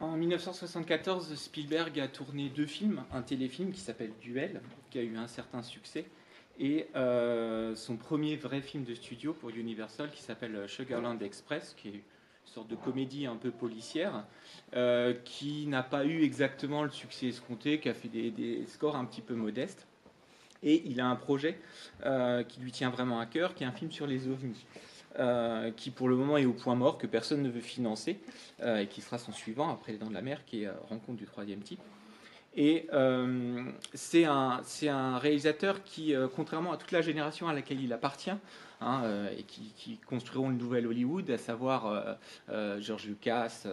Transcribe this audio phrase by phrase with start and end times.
[0.00, 5.16] En 1974, Spielberg a tourné deux films, un téléfilm qui s'appelle Duel, qui a eu
[5.16, 6.04] un certain succès,
[6.58, 11.88] et euh, son premier vrai film de studio pour Universal qui s'appelle Sugarland Express, qui
[11.88, 12.02] est une
[12.44, 14.24] sorte de comédie un peu policière,
[14.74, 19.04] euh, qui n'a pas eu exactement le succès escompté, qui a fait des, scores un
[19.04, 19.86] petit peu modestes.
[20.62, 21.58] Et il a un projet
[22.04, 24.64] euh, qui lui tient vraiment à cœur, qui est un film sur les ovnis.
[25.76, 28.18] Qui pour le moment est au point mort, que personne ne veut financer,
[28.64, 31.26] et qui sera son suivant après Les Dents de la Mer, qui est Rencontre du
[31.26, 31.80] troisième type.
[32.56, 37.92] Et euh, c'est un, réalisateur qui, euh, contrairement à toute la génération à laquelle il
[37.92, 38.30] appartient,
[38.84, 42.12] Hein, euh, et qui, construiront une nouvelle Hollywood, à savoir euh,
[42.50, 43.64] euh, George Lucas,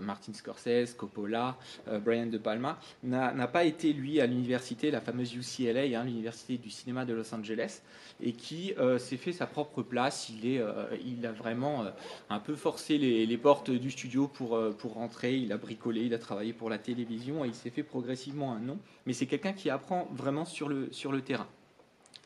[0.00, 1.56] Martin Scorsese, Coppola,
[2.04, 6.70] Brian De Palma, n'a pas été lui à l'université, la fameuse UCLA, hein, l'université du
[6.70, 7.80] cinéma de Los Angeles,
[8.20, 10.28] et qui s'est fait sa propre place.
[10.28, 11.84] Il, a vraiment
[12.28, 15.36] un peu forcé les, portes du studio pour, pour rentrer.
[15.36, 18.60] Il a bricolé, il a travaillé pour la télévision et il s'est fait progressivement un
[18.60, 18.78] nom.
[19.06, 21.48] Mais c'est quelqu'un qui apprend vraiment sur le, sur le terrain.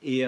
[0.02, 0.24] Et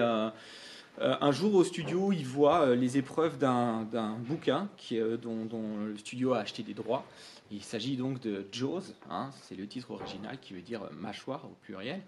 [0.99, 5.47] un jour au studio, il voit euh, les épreuves d'un bouquin qui, euh, dont,
[5.85, 7.05] le studio a acheté des droits.
[7.51, 11.55] Il s'agit donc de Jaws, hein, c'est le titre original qui veut dire mâchoire au
[11.61, 12.01] pluriel.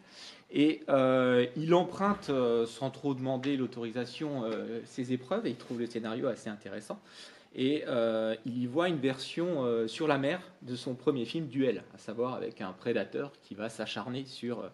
[0.49, 0.81] Et
[1.57, 2.31] il emprunte,
[2.65, 4.45] sans trop demander l'autorisation,
[4.85, 6.99] ces épreuves et il trouve le scénario assez intéressant.
[7.55, 7.83] Et
[8.45, 12.35] il y voit une version sur la mer de son premier film, Duel, à savoir
[12.35, 14.69] avec un prédateur qui va s'acharner sur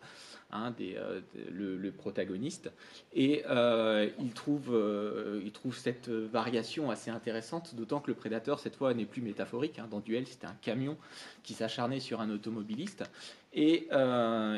[0.56, 1.22] euh,
[1.52, 2.72] le, protagoniste.
[3.14, 8.94] Et euh, il, trouve, euh, cette variation assez intéressante, d'autant que le prédateur, cette fois,
[8.94, 9.80] n'est plus métaphorique.
[9.80, 9.88] Hein.
[9.90, 10.98] Dans Duel, c'était un camion
[11.44, 13.04] qui s'acharnait sur un automobiliste.
[13.54, 13.88] Et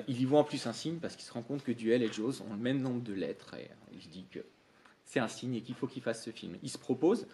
[0.08, 2.12] il y voit en plus un signe, parce qu'il se rend compte que Duel et
[2.12, 3.56] Jaws ont le même nombre de lettres.
[3.56, 4.40] Et il dit que
[5.06, 6.58] c'est un signe et qu'il faut qu'il fasse ce film.
[6.64, 7.28] Il se propose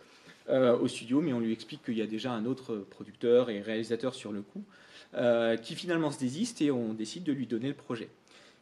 [0.51, 4.13] au studio, mais on lui explique qu'il y a déjà un autre producteur et réalisateur
[4.13, 4.63] sur le coup,
[5.63, 8.09] qui finalement se désiste et on décide de lui donner le projet.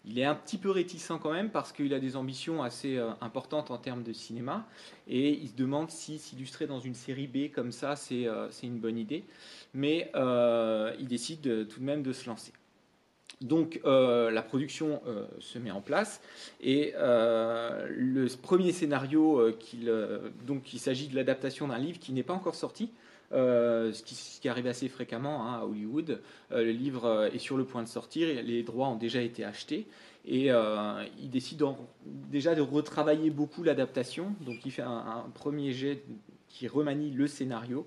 [0.05, 3.11] Il est un petit peu réticent quand même parce qu'il a des ambitions assez euh,
[3.21, 4.65] importantes en termes de cinéma
[5.07, 8.79] et il se demande si s'illustrer dans une série B comme ça, c'est euh, une
[8.79, 9.23] bonne idée.
[9.73, 12.53] Mais euh, il décide tout de même de se lancer.
[13.41, 15.01] Donc la production
[15.39, 16.21] se met en place
[16.61, 19.93] et le premier scénario, qu'il
[20.45, 22.91] donc il s'agit de l'adaptation d'un livre qui n'est pas encore sorti,
[23.31, 24.01] euh, ce,
[24.41, 26.19] qui, arrive assez fréquemment hein, à Hollywood.
[26.51, 29.43] Euh, le livre euh, est sur le point de sortir, les droits ont déjà été
[29.43, 29.85] achetés,
[30.25, 31.63] et il décide
[32.05, 34.33] déjà de retravailler beaucoup l'adaptation.
[34.41, 36.03] Donc il fait un, premier jet
[36.49, 37.85] qui remanie le scénario,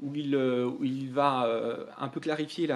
[0.00, 2.66] où il, où il va un peu clarifier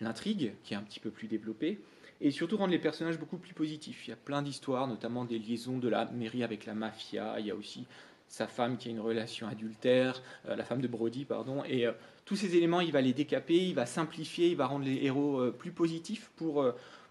[0.00, 1.80] l'intrigue, qui est un petit peu plus développée,
[2.20, 4.06] et surtout rendre les personnages beaucoup plus positifs.
[4.06, 7.38] Il y a plein d'histoires, notamment des liaisons de la mairie avec la mafia.
[7.38, 7.86] Il y a aussi
[8.28, 11.92] sa femme qui a une relation adultère, euh, la femme de Brody, pardon, et euh,
[12.24, 15.40] tous ces éléments, il va les décaper, il va simplifier, il va rendre les héros
[15.40, 16.64] euh, plus positifs pour,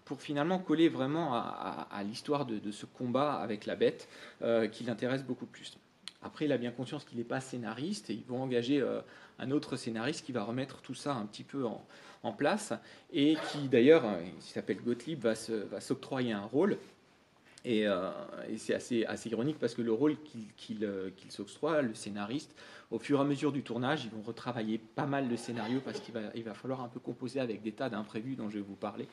[0.04, 4.08] pour finalement coller vraiment à, l'histoire de, ce combat avec la bête
[4.72, 5.76] qui l'intéresse beaucoup plus.
[6.22, 8.84] Après, il a bien conscience qu'il n'est pas scénariste et ils vont engager
[9.38, 12.72] un autre scénariste qui va remettre tout ça un petit peu en, place
[13.12, 14.04] et qui d'ailleurs,
[14.36, 16.78] il s'appelle Gottlieb, va s'octroyer un rôle
[17.66, 18.10] euh,
[18.48, 20.16] et, c'est assez, ironique parce que le rôle
[20.56, 22.54] qu'il euh, s'octroie, le scénariste,
[22.90, 26.00] au fur et à mesure du tournage, ils vont retravailler pas mal le scénario parce
[26.00, 28.64] qu'il va, il va falloir un peu composer avec des tas d'imprévus dont je vais
[28.64, 29.08] vous parler.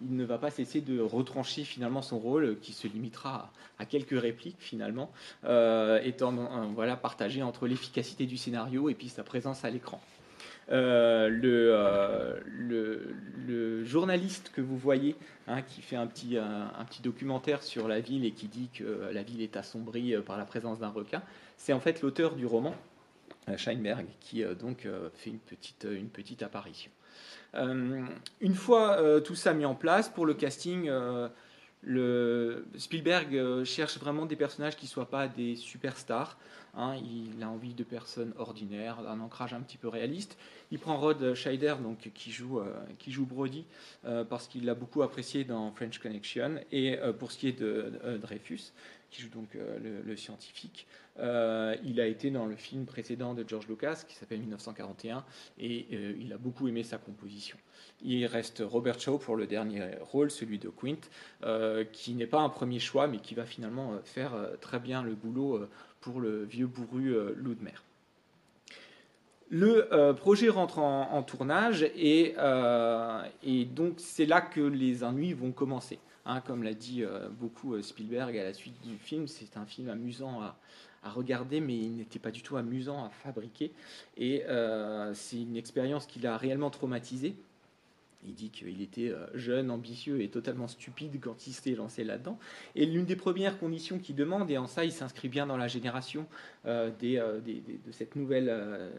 [0.00, 4.18] Il ne va pas cesser de retrancher finalement son rôle qui se limitera à, quelques
[4.20, 5.10] répliques finalement,
[5.44, 6.32] euh, étant
[6.74, 10.00] voilà, partagé entre l'efficacité du scénario et puis sa présence à l'écran.
[10.70, 17.62] Euh, euh, le, journaliste que vous voyez, hein, qui fait un petit, un, petit documentaire
[17.62, 20.78] sur la ville et qui dit que la ville est assombrie euh, par la présence
[20.78, 21.22] d'un requin,
[21.56, 22.74] c'est en fait l'auteur du roman,
[23.56, 26.90] Scheinberg, qui donc fait une petite apparition.
[27.54, 30.90] une fois tout ça mis en place, pour le casting,
[31.82, 36.36] le Spielberg cherche vraiment des personnages qui ne soient pas des superstars.
[36.74, 40.38] Hein, il a envie de personnes ordinaires, d'un ancrage un petit peu réaliste.
[40.70, 43.64] Il prend Rod Scheider, donc, qui, joue, euh, qui joue Brody,
[44.04, 46.60] euh, parce qu'il l'a beaucoup apprécié dans French Connection.
[46.70, 48.72] Et euh, pour ce qui est de Dreyfus,
[49.10, 50.86] qui joue donc le, scientifique,
[51.18, 55.24] il a été dans le film précédent de George Lucas, qui s'appelle 1941,
[55.58, 55.86] et
[56.20, 57.56] il a beaucoup aimé sa composition.
[58.02, 61.00] Il reste Robert Shaw pour le dernier rôle, celui de Quint,
[61.92, 65.66] qui n'est pas un premier choix, mais qui va finalement faire très bien le boulot
[66.00, 67.56] pour le vieux bourru euh, loup.
[69.50, 75.52] Le euh, projet rentre en, tournage euh, et, donc c'est là que les ennuis vont
[75.52, 75.98] commencer.
[76.46, 77.02] Comme l'a dit
[77.40, 81.96] beaucoup Spielberg à la suite du film, c'est un film amusant à regarder, mais il
[81.96, 83.72] n'était pas du tout amusant à fabriquer.
[84.16, 84.44] Et
[85.14, 87.34] c'est une expérience qui l'a réellement traumatisé.
[88.26, 92.38] Il dit qu'il était euh, jeune, ambitieux et totalement stupide quand il s'est lancé là-dedans.
[92.74, 95.68] Et l'une des premières conditions qu'il demande, et en ça il s'inscrit bien dans la
[95.68, 96.26] génération
[96.66, 98.52] euh, euh, de cette nouvelle,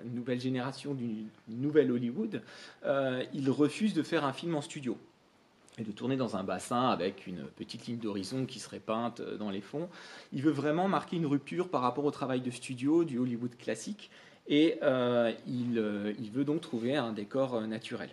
[0.05, 2.41] nouvelle génération du nouvelle Hollywood,
[3.33, 4.97] il refuse de faire un film en studio
[5.79, 9.49] et de tourner dans un bassin avec une petite ligne d'horizon qui serait peinte dans
[9.49, 9.89] les fonds.
[10.33, 14.11] Il veut vraiment marquer une rupture par rapport au travail de studio du Hollywood classique
[14.47, 14.79] et
[15.47, 18.09] il, il veut donc trouver un décor naturel.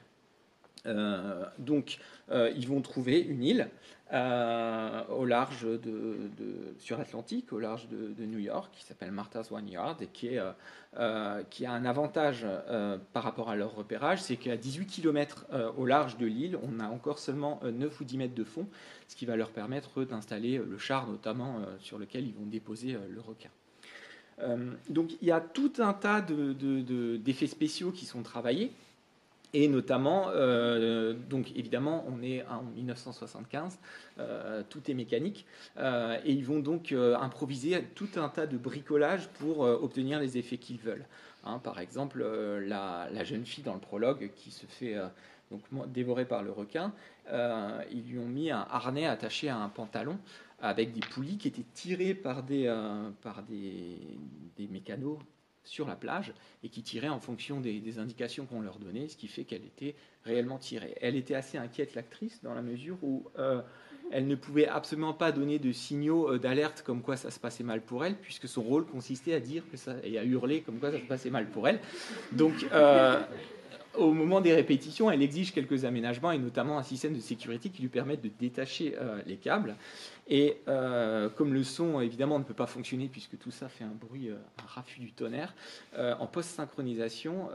[0.86, 1.98] Euh, donc,
[2.30, 3.69] euh, ils vont trouver une île
[4.12, 6.31] euh, au large de,
[6.79, 10.41] sur Atlantique, au large de, New York, qui s'appelle Martha's Vineyard et qui, est,
[11.50, 12.47] qui a un avantage
[13.12, 16.87] par rapport à leur repérage, c'est qu'à 18 km au large de l'île, on a
[16.87, 18.69] encore seulement 9 ou 10 mètres de fond,
[19.08, 23.20] ce qui va leur permettre d'installer le char notamment sur lequel ils vont déposer le
[23.20, 23.50] requin.
[24.88, 28.73] donc il y a tout un tas d'effets spéciaux qui sont travaillés.
[29.58, 33.79] Et notamment, euh, donc évidemment, on est en 1975,
[34.19, 35.47] euh, tout est mécanique,
[35.79, 40.58] euh, et ils vont donc improviser tout un tas de bricolages pour obtenir les effets
[40.58, 41.06] qu'ils veulent.
[41.43, 42.23] Hein, par exemple,
[42.67, 44.94] la, jeune fille dans le prologue qui se fait
[45.50, 46.93] donc dévorer par le requin,
[47.32, 50.19] ils lui ont mis un harnais attaché à un pantalon
[50.61, 52.70] avec des poulies qui étaient tirées par des,
[53.23, 55.19] par des mécanos
[55.66, 56.32] sur la plage
[56.62, 59.94] et qui tirait en fonction des, indications qu'on leur donnait, ce qui fait qu'elle était
[60.24, 60.94] réellement tirée.
[61.00, 63.60] Elle était assez inquiète, l'actrice, dans la mesure où euh,
[64.10, 67.64] elle ne pouvait absolument pas donner de signaux euh, d'alerte comme quoi ça se passait
[67.64, 70.90] mal pour elle, puisque son rôle consistait à dire ça, et à hurler comme quoi
[70.90, 71.80] ça se passait mal pour elle.
[72.32, 73.20] Donc, euh,
[73.96, 77.82] au moment des répétitions, elle exige quelques aménagements et notamment un système de sécurité qui
[77.82, 78.94] lui permette de détacher
[79.26, 79.75] les câbles.
[80.28, 83.94] Et euh, comme le son, évidemment, ne peut pas fonctionner puisque tout ça fait un
[83.94, 85.54] bruit, euh, un raffut du tonnerre,
[85.98, 87.48] euh, en post-synchronisation,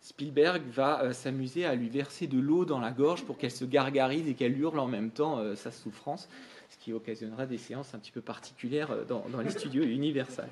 [0.00, 4.28] Spielberg va s'amuser à lui verser de l'eau dans la gorge pour qu'elle se gargarise
[4.28, 6.28] et qu'elle hurle en même temps sa souffrance,
[6.70, 10.48] ce qui occasionnera des séances un petit peu particulières dans, dans les studios Universal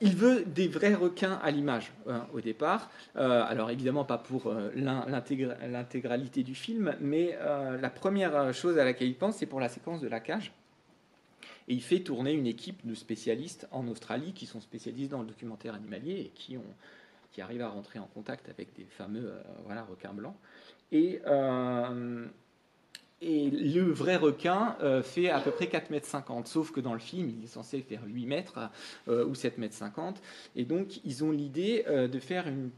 [0.00, 2.90] il veut des vrais requins à l'image hein, au départ.
[3.16, 8.84] Euh, alors évidemment pas pour euh, l'intégralité du film, mais euh, la première chose à
[8.84, 10.52] laquelle il pense, c'est pour la séquence de la cage.
[11.68, 15.26] Et il fait tourner une équipe de spécialistes en Australie qui sont spécialistes dans le
[15.26, 16.56] documentaire animalier et qui,
[17.42, 19.32] arrivent à rentrer en contact avec des fameux
[19.90, 20.36] requins blancs.
[20.92, 21.20] Et
[23.22, 26.08] et le vrai requin euh, fait à peu près 4,50 mètres,
[26.44, 28.58] sauf que dans le film, il est censé faire 8 mètres
[29.08, 30.20] euh, ou 7,50 mètres.
[30.54, 32.70] Et donc, ils ont l'idée euh, de faire une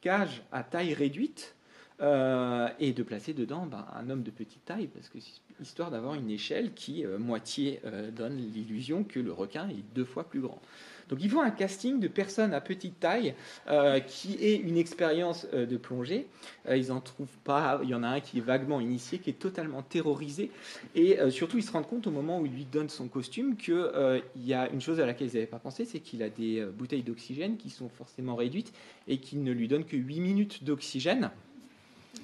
[0.00, 1.54] cage à taille réduite
[2.00, 5.18] et de placer dedans ben, un homme de petite taille, parce que
[5.60, 7.80] histoire d'avoir une échelle qui, moitié,
[8.12, 10.62] donne l'illusion que le requin est deux fois plus grand.
[11.08, 13.34] Donc ils font un casting de personnes à petite taille
[13.68, 16.26] euh, qui aient une expérience euh, de plongée.
[16.68, 17.80] Euh, ils en trouvent pas.
[17.82, 20.50] Il y en a un qui est vaguement initié, qui est totalement terrorisé.
[20.94, 24.22] Et surtout, ils se rendent compte au moment où il lui donne son costume qu'il
[24.36, 27.02] y a une chose à laquelle ils n'avaient pas pensé, c'est qu'il a des bouteilles
[27.02, 28.72] d'oxygène qui sont forcément réduites
[29.06, 31.30] et qui ne lui donnent que 8 minutes d'oxygène.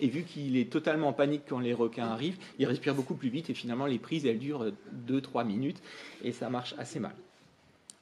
[0.01, 3.29] Et vu qu'il est totalement en panique quand les requins arrivent, il respire beaucoup plus
[3.29, 4.73] vite et finalement les prises elles durent
[5.09, 5.81] 2-3 minutes
[6.23, 7.15] et ça marche assez mal.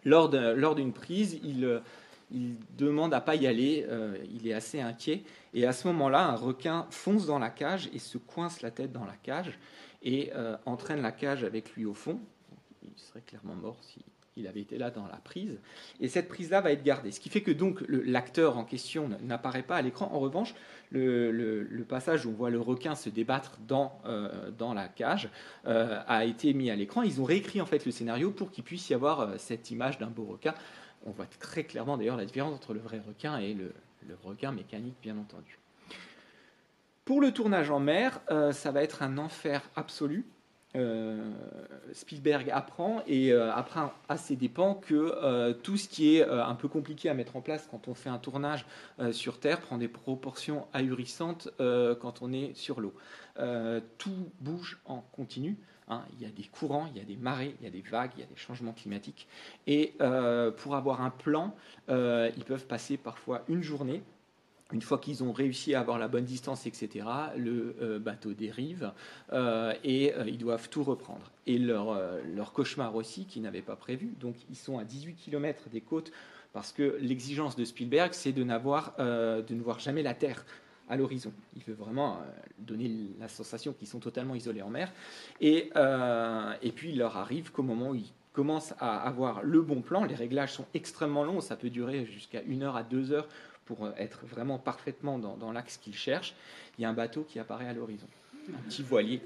[0.05, 1.81] Lors d'une prise, euh,
[2.31, 5.23] il, demande à pas y aller, euh, il est assez inquiet,
[5.55, 8.93] et à ce moment-là, un requin fonce dans la cage et se coince la tête
[8.93, 9.59] dans la cage
[10.03, 12.19] et euh, entraîne la cage avec lui au fond.
[12.83, 14.01] Il serait clairement mort si
[14.37, 15.59] il avait été là dans la prise.
[16.01, 17.11] Et cette prise-là va être gardée.
[17.11, 20.11] Ce qui fait que donc l'acteur en question n'apparaît pas à l'écran.
[20.13, 20.55] En revanche,
[20.91, 25.29] le, passage où on voit le requin se débattre dans, euh, la cage
[25.67, 27.03] euh, a été mis à l'écran.
[27.03, 29.99] Ils ont réécrit en fait le scénario pour qu'il puisse y avoir euh, cette image
[29.99, 30.55] d'un beau requin.
[31.05, 33.73] On voit très clairement d'ailleurs la différence entre le vrai requin et le
[34.23, 35.59] requin mécanique, bien entendu.
[37.05, 38.21] Pour le tournage en mer,
[38.53, 40.25] ça va être un enfer absolu.
[40.75, 41.31] Euh,
[41.93, 46.55] Spielberg apprend et euh, apprend à ses dépens que euh, tout ce qui est un
[46.55, 48.65] peu compliqué à mettre en place quand on fait un tournage
[49.13, 52.95] sur Terre prend des proportions ahurissantes quand on est sur l'eau.
[53.99, 55.57] tout bouge en continu.
[55.89, 56.03] Hein.
[56.15, 58.13] Il y a des courants, il y a des marées, il y a des vagues,
[58.17, 59.29] il y a des changements climatiques.
[59.67, 59.95] Et
[60.59, 61.55] pour avoir un plan,
[61.89, 64.03] ils peuvent passer parfois une journée
[64.73, 68.93] une fois qu'ils ont réussi à avoir la bonne distance, etc., le euh, bateau dérive
[69.33, 71.31] euh, et euh, ils doivent tout reprendre.
[71.47, 71.99] Et leur,
[72.35, 76.13] leur cauchemar aussi, qu'ils n'avaient pas prévu, donc ils sont à 18 km des côtes,
[76.53, 80.45] parce que l'exigence de Spielberg, c'est de, de ne voir jamais la Terre
[80.89, 81.33] à l'horizon.
[81.57, 82.21] Il veut vraiment
[82.59, 84.93] donner la sensation qu'ils sont totalement isolés en mer.
[85.41, 85.71] Et,
[86.63, 90.05] et puis il leur arrive qu'au moment où ils commence à avoir le bon plan.
[90.05, 93.29] Les réglages sont extrêmement longs, ça peut durer jusqu'à une heure à deux heures
[93.65, 96.35] pour être vraiment parfaitement dans, l'axe qu'il cherche.
[96.79, 98.07] Il y a un bateau qui apparaît à l'horizon,
[98.49, 99.21] un petit voilier.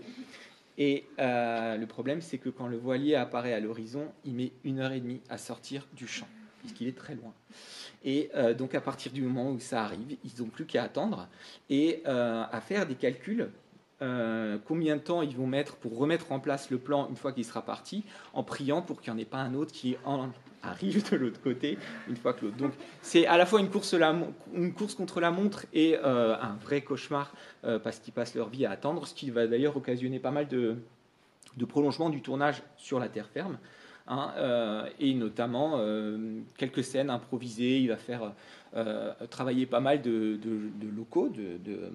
[0.78, 4.92] Et le problème, c'est que quand le voilier apparaît à l'horizon, il met une heure
[4.92, 6.28] et demie à sortir du champ,
[6.60, 7.32] puisqu'il est très loin.
[8.04, 11.28] Et donc à partir du moment où ça arrive, ils n'ont plus qu'à attendre
[11.70, 13.50] et à faire des calculs
[14.02, 17.32] euh, combien de temps ils vont mettre pour remettre en place le plan une fois
[17.32, 19.96] qu'il sera parti, en priant pour qu'il n'y en ait pas un autre qui
[20.62, 22.56] arrive de l'autre côté une fois que l'autre.
[22.56, 23.94] Donc c'est à la fois une course,
[24.54, 27.32] une course, contre la montre et euh, un vrai cauchemar
[27.64, 30.46] euh, parce qu'ils passent leur vie à attendre, ce qui va d'ailleurs occasionner pas mal
[30.48, 30.76] de,
[31.56, 33.58] de prolongement du tournage sur la terre ferme.
[34.08, 35.80] Hein, et notamment
[36.56, 37.80] quelques scènes improvisées.
[37.80, 38.32] Il va faire
[38.76, 40.38] euh, travailler pas mal de,
[40.94, 41.90] locaux de, de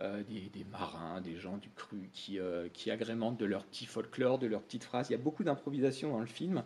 [0.00, 4.46] euh, des, marins, des gens du cru qui, euh, agrémentent de leur petit folklore, de
[4.46, 5.08] leurs petites phrases.
[5.08, 6.62] Il y a beaucoup d'improvisation dans le film,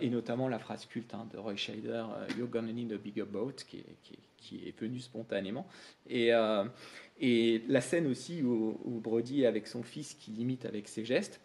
[0.00, 2.04] et notamment la phrase culte hein, de Roy Scheider,
[2.38, 3.96] You're gonna need a bigger boat, qui est,
[4.36, 5.66] qui spontanément.
[6.08, 11.40] Et, la scène aussi où, où, Brody avec son fils qui imite avec ses gestes,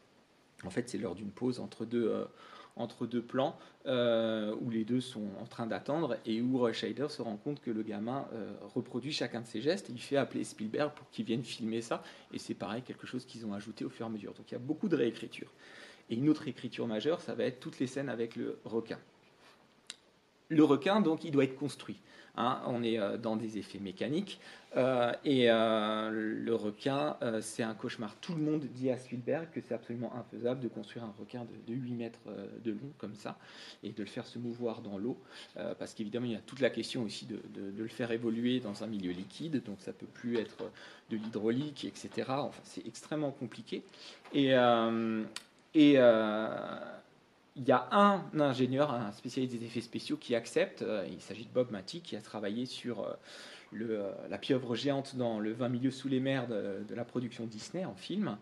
[0.66, 2.26] en fait c'est lors d'une pause entre deux
[3.10, 7.38] deux plans euh, où les deux sont en train d'attendre et où Scheider se rend
[7.38, 9.90] compte que le gamin euh, reproduit chacun de ses gestes.
[9.90, 13.46] Il fait appeler Spielberg pour qu'il vienne filmer ça et c'est pareil, quelque chose qu'ils
[13.46, 14.34] ont ajouté au fur et à mesure.
[14.34, 15.50] Donc il y a beaucoup de réécriture.
[16.10, 19.00] Et une autre écriture majeure, ça va être toutes les scènes avec le requin.
[20.50, 21.98] Le requin, donc, il doit être construit.
[22.36, 24.40] Hein, on est euh, dans des effets mécaniques.
[24.78, 28.16] Euh, et euh, le requin, c'est un cauchemar.
[28.22, 31.74] Tout le monde dit à Spielberg que c'est absolument infaisable de construire un requin de,
[31.74, 32.20] 8 mètres
[32.64, 33.38] de long comme ça
[33.84, 35.18] et de le faire se mouvoir dans l'eau.
[35.80, 38.88] parce qu'évidemment, il y a toute la question aussi de, le faire évoluer dans un
[38.88, 39.64] milieu liquide.
[39.64, 40.72] Donc ça peut plus être
[41.10, 42.28] de l'hydraulique, etc.
[42.30, 43.84] Enfin, c'est extrêmement compliqué.
[44.34, 44.54] Et.
[45.74, 45.98] et
[47.60, 51.46] il y a un ingénieur, un spécialiste des effets spéciaux qui accepte, euh, il s'agit
[51.46, 53.06] de Bob Matty, qui a travaillé sur
[53.74, 57.46] euh, euh, la pieuvre géante dans le 20 milieux sous les mers de, la production
[57.46, 58.38] Disney en film,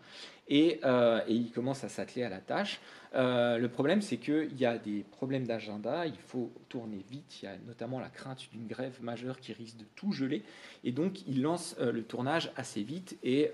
[0.48, 0.80] et,
[1.28, 2.80] il commence à s'atteler à la tâche.
[3.14, 7.48] le problème, c'est qu'il y a des problèmes d'agenda, il faut tourner vite, il y
[7.48, 10.42] a notamment la crainte d'une grève majeure qui risque de tout geler,
[10.84, 13.50] et donc il lance le tournage assez vite, et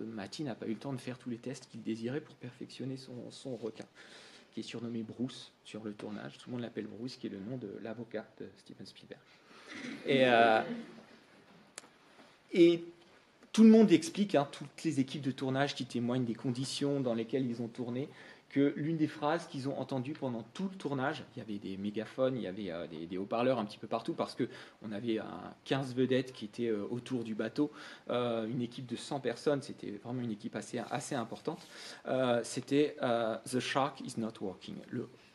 [0.00, 2.96] Matty n'a pas eu le temps de faire tous les tests qu'il désirait pour perfectionner
[3.30, 3.86] son requin
[4.52, 6.38] qui est surnommé Bruce sur le tournage.
[6.38, 9.20] Tout le monde l'appelle Bruce, qui est le nom de l'avocat de Steven Spielberg.
[10.06, 10.62] Et, euh,
[12.52, 12.84] et
[13.52, 17.14] tout le monde explique, hein, toutes les équipes de tournage qui témoignent des conditions dans
[17.14, 18.08] lesquelles ils ont tourné,
[18.50, 21.76] que l'une des phrases qu'ils ont entendues pendant tout le tournage, il y avait des
[21.76, 25.18] mégaphones, il y avait euh, des, haut-parleurs un petit peu partout parce qu'on avait
[25.66, 27.70] 15 vedettes qui étaient euh, autour du bateau,
[28.08, 31.66] une équipe de 100 personnes, c'était vraiment une équipe assez, importante.
[32.42, 32.96] c'était
[33.44, 34.76] The shark is not working.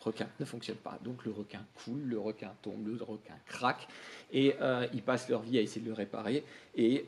[0.03, 1.00] Requin ne fonctionne pas.
[1.03, 3.88] Donc le requin coule, le requin tombe, le requin craque
[4.31, 4.55] et
[4.93, 6.43] ils passent leur vie à essayer de le réparer.
[6.75, 7.05] Et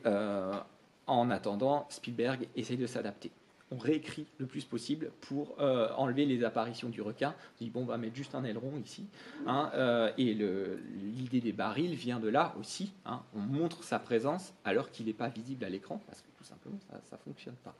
[1.06, 3.30] en attendant, Spielberg essaye de s'adapter
[3.70, 7.34] on réécrit le plus possible pour euh, enlever les apparitions du requin.
[7.60, 9.06] On dit bon, on va mettre juste un aileron ici.
[9.46, 12.92] Hein, euh, et l'idée des barils vient de là aussi.
[13.04, 13.22] Hein.
[13.34, 16.78] on montre sa présence alors qu'il n'est pas visible à l'écran parce que tout simplement
[16.88, 17.74] ça ne fonctionne pas.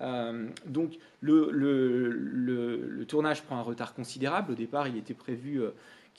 [0.00, 4.52] Euh, donc le, tournage prend un retard considérable.
[4.52, 5.60] Au départ, il était prévu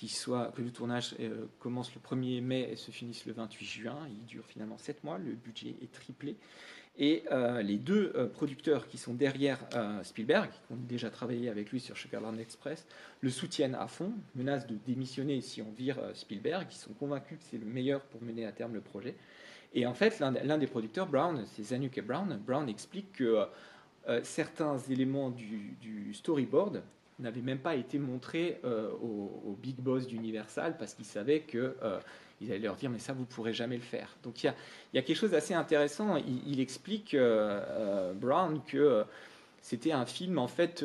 [0.07, 1.15] soit, que le tournage
[1.59, 3.97] commence le 1er mai et se finisse le 28 juin.
[4.09, 5.17] Il dure finalement 7 mois.
[5.17, 6.35] Le budget est triplé.
[6.97, 11.49] Et euh, les deux euh, producteurs qui sont derrière euh, Spielberg, qui ont déjà travaillé
[11.49, 12.85] avec lui sur Sugarland Express,
[13.21, 16.67] le soutiennent à fond, menacent de démissionner si on vire Spielberg.
[16.69, 19.15] Ils sont convaincus que c'est le meilleur pour mener à terme le projet.
[19.73, 23.45] Et en fait, l'un des producteurs, Brown, c'est Zanuck Brown, Brown explique que
[24.23, 26.81] certains éléments du, storyboard
[27.19, 31.75] n'avaient même pas été montrés au, big boss d'Universal parce qu'il savait que
[32.41, 34.09] ils allaient leur dire mais ça vous pourrez jamais le faire.
[34.23, 34.55] Donc il y a,
[34.93, 36.17] y a quelque chose d'assez intéressant.
[36.17, 39.03] Il, explique euh, euh, Brown que euh,
[39.61, 40.83] c'était un film en fait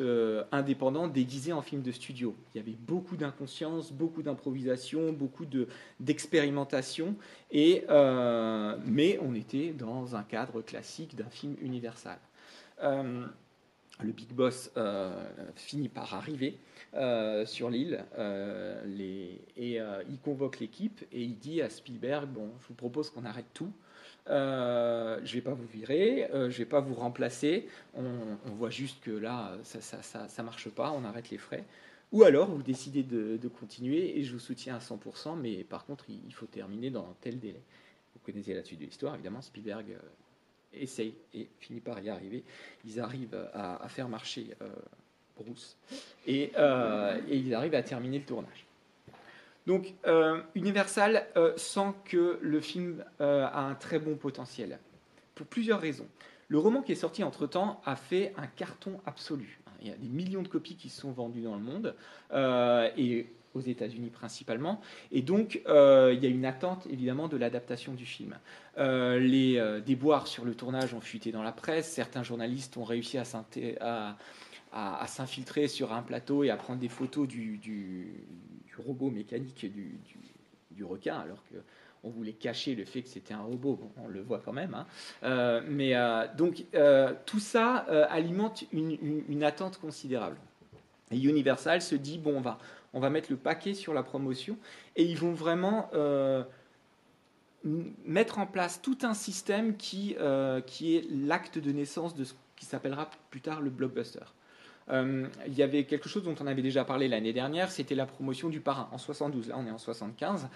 [0.51, 2.35] indépendant déguisé en film de studio.
[2.53, 5.67] Il y avait beaucoup d'inconscience, beaucoup d'improvisation, beaucoup de
[5.99, 7.15] d'expérimentation
[7.51, 7.85] et
[8.85, 12.19] mais on était dans un cadre classique d'un film universal
[14.03, 15.11] le Big Boss euh,
[15.55, 16.57] finit par arriver
[16.93, 18.83] euh, sur l'île euh,
[19.55, 19.79] et
[20.09, 23.71] il convoque l'équipe et il dit à Spielberg bon je vous propose qu'on arrête tout.
[24.27, 27.67] Je ne vais pas vous virer je ne vais pas vous remplacer.
[27.95, 31.65] On, voit juste que là ça ça, marche pas on arrête les frais.
[32.11, 36.05] Ou alors vous décidez de, continuer et je vous soutiens à 100% mais par contre
[36.09, 37.61] il, faut terminer dans tel délai.
[38.13, 39.97] Vous connaissez la suite de l'histoire évidemment Spielberg
[40.73, 42.43] essaye et finit par y arriver.
[42.85, 44.69] Ils arrivent à, faire marcher euh,
[45.37, 45.77] Bruce.
[46.25, 48.65] Et, et ils arrivent à terminer le tournage.
[49.65, 49.93] Donc
[50.55, 54.79] Universal sent que le film a un très bon potentiel,
[55.35, 56.07] pour plusieurs raisons.
[56.47, 59.59] Le roman qui est sorti entre-temps a fait un carton absolu.
[59.81, 61.95] Il y a des millions de copies qui sont vendues dans le monde,
[62.97, 64.79] et aux États-Unis principalement.
[65.11, 68.37] Et donc, euh, il y a une attente évidemment de l'adaptation du film.
[68.77, 71.91] Euh, les euh, déboires sur le tournage ont fuité dans la presse.
[71.91, 73.25] Certains journalistes ont réussi à,
[75.07, 78.07] s'infiltrer sur un plateau et à prendre des photos du,
[78.85, 79.65] robot mécanique
[80.71, 81.55] du, requin, alors que
[82.03, 83.91] on voulait cacher le fait que c'était un robot.
[83.97, 84.75] on le voit quand même.
[84.75, 85.61] Hein.
[85.67, 85.95] mais
[86.37, 86.63] donc
[87.25, 87.77] tout ça
[88.09, 90.37] alimente une, attente considérable.
[91.09, 92.59] Et Universal se dit bon, on va,
[92.97, 94.57] on va mettre le paquet sur la promotion
[94.95, 96.43] et ils vont vraiment euh,
[97.63, 102.33] mettre en place tout un système qui, euh, qui est l'acte de naissance de ce
[102.55, 104.25] qui s'appellera plus tard le blockbuster.
[104.89, 108.07] Euh, il y avait quelque chose dont on avait déjà parlé l'année dernière, c'était la
[108.07, 110.47] promotion du parrain en 72, là on est en 75,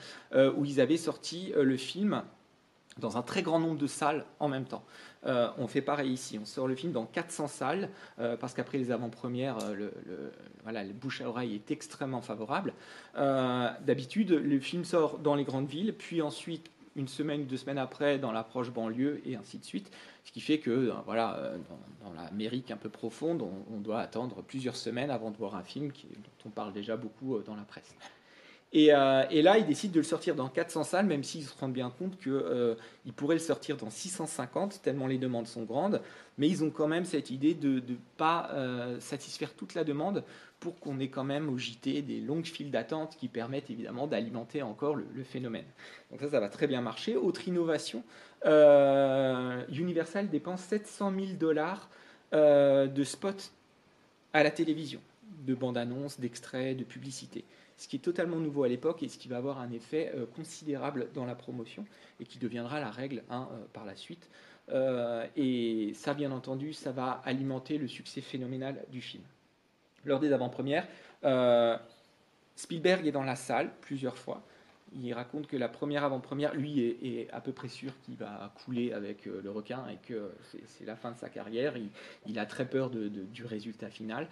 [0.58, 2.24] où ils avaient sorti le film
[2.98, 4.84] dans un très grand nombre de salles en même temps.
[5.26, 8.78] Euh, on fait pareil ici, on sort le film dans 400 salles, euh, parce qu'après
[8.78, 9.92] les avant-premières, euh,
[10.66, 12.74] le, bouche à oreille est extrêmement favorable.
[13.16, 17.78] D'habitude, le film sort dans les grandes villes, puis ensuite, une semaine ou deux semaines
[17.78, 19.92] après, dans l'approche banlieue, et ainsi de suite.
[20.26, 21.54] Ce qui fait que, voilà,
[22.04, 25.88] dans, l'Amérique un peu profonde, on, doit attendre plusieurs semaines avant de voir un film
[25.90, 27.96] dont on parle déjà beaucoup dans la presse.
[28.74, 31.74] Euh, et, là, ils décident de le sortir dans 400 salles, même s'ils se rendent
[31.74, 32.76] bien compte qu'ils euh,
[33.16, 36.02] pourraient le sortir dans 650, tellement les demandes sont grandes.
[36.38, 40.24] Mais ils ont quand même cette idée de ne pas euh, satisfaire toute la demande
[40.62, 44.62] pour qu'on ait quand même au JT des longues files d'attente qui permettent évidemment d'alimenter
[44.62, 45.66] encore le, le, phénomène.
[46.10, 47.18] Donc ça, ça va très bien marcher.
[47.18, 48.04] Autre innovation,
[48.46, 51.90] Universal dépense 700 000 dollars
[52.32, 53.52] de spots
[54.34, 55.02] à la télévision,
[55.46, 57.44] de bandes annonces, d'extraits, de publicités
[57.82, 60.28] ce qui est totalement nouveau à l'époque et ce qui va avoir un effet euh,
[60.28, 61.84] considérable dans la promotion
[62.20, 64.30] et qui deviendra la règle hein, euh, par la suite.
[64.70, 69.24] Euh, et ça, bien entendu, ça va alimenter le succès phénoménal du film.
[70.06, 70.88] Lors des avant-premières,
[72.56, 74.44] Spielberg est dans la salle plusieurs fois.
[74.94, 78.94] Il raconte que la première avant-première, lui, est, à peu près sûr qu'il va couler
[78.94, 80.32] avec le requin et que
[80.68, 81.74] c'est la fin de sa carrière.
[82.28, 84.28] Il, a très peur du résultat final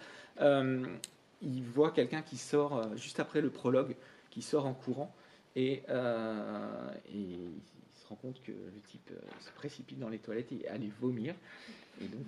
[1.42, 3.96] il voit quelqu'un qui sort euh, juste après le prologue,
[4.30, 5.14] qui sort en courant,
[5.56, 7.50] et, euh, il
[7.96, 11.34] se rend compte que le type euh, se précipite dans les toilettes et allait vomir.
[12.02, 12.26] Et donc,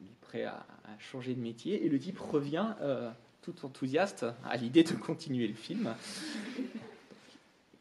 [0.00, 0.66] il est prêt à,
[0.98, 1.84] changer de métier.
[1.84, 2.66] Et le type revient
[3.42, 5.94] tout enthousiaste à l'idée de continuer le film.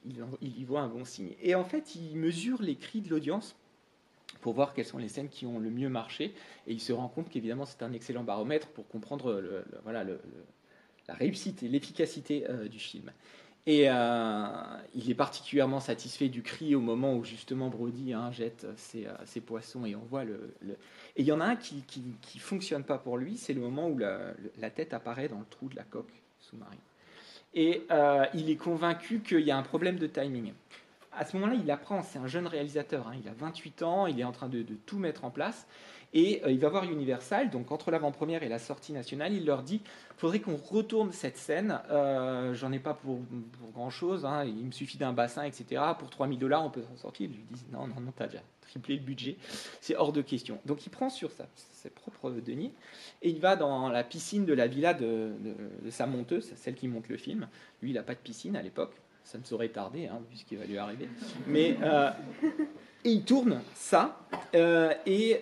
[0.05, 1.31] Il, y voit un bon signe.
[1.41, 3.55] Et en fait, il mesure les cris de l'audience
[4.41, 6.35] pour voir quelles sont les scènes qui ont le mieux marché.
[6.67, 10.19] Et il se rend compte qu'évidemment, c'est un excellent baromètre pour comprendre le, voilà, le,
[11.07, 13.11] la réussite et l'efficacité euh, du film.
[13.65, 14.45] Et euh,
[14.95, 19.11] il est particulièrement satisfait du cri au moment où justement Brody hein, jette ses, euh,
[19.25, 20.55] ses, poissons et on voit le,
[21.17, 23.89] Et il y en a un qui ne fonctionne pas pour lui, c'est le moment
[23.89, 26.79] où la, tête apparaît dans le trou de la coque sous-marine.
[27.53, 27.83] Et
[28.33, 30.53] il est convaincu qu'il y a un problème de timing.
[31.11, 34.19] À ce moment-là, il apprend, c'est un jeune réalisateur, hein, il a 28 ans, il
[34.19, 35.65] est en train de tout mettre en place.
[36.13, 39.81] Et il va voir Universal, donc entre l'avant-première et la sortie nationale, il leur dit
[40.17, 41.79] faudrait qu'on retourne cette scène.
[41.89, 43.19] Euh, j'en ai pas pour,
[43.73, 44.25] grand chose.
[44.25, 44.45] Hein.
[44.45, 45.81] il me suffit d'un bassin, etc.
[45.97, 47.29] Pour 3000 dollars, on peut s'en sortir.
[47.29, 49.37] Ils lui disent non, non, non, t'as déjà triplé le budget.
[49.79, 50.59] C'est hors de question.
[50.65, 52.73] Donc il prend sur sa, ses propres deniers
[53.21, 55.31] et il va dans la piscine de la villa de,
[55.89, 57.47] sa monteuse, celle qui monte le film.
[57.81, 58.93] Lui, il n'a pas de piscine à l'époque.
[59.23, 61.09] Ça ne saurait tarder, hein, puisqu'il va lui arriver.
[61.47, 61.77] Mais.
[61.83, 62.09] Euh,
[63.07, 64.19] et il tourne ça
[64.53, 65.41] euh, et,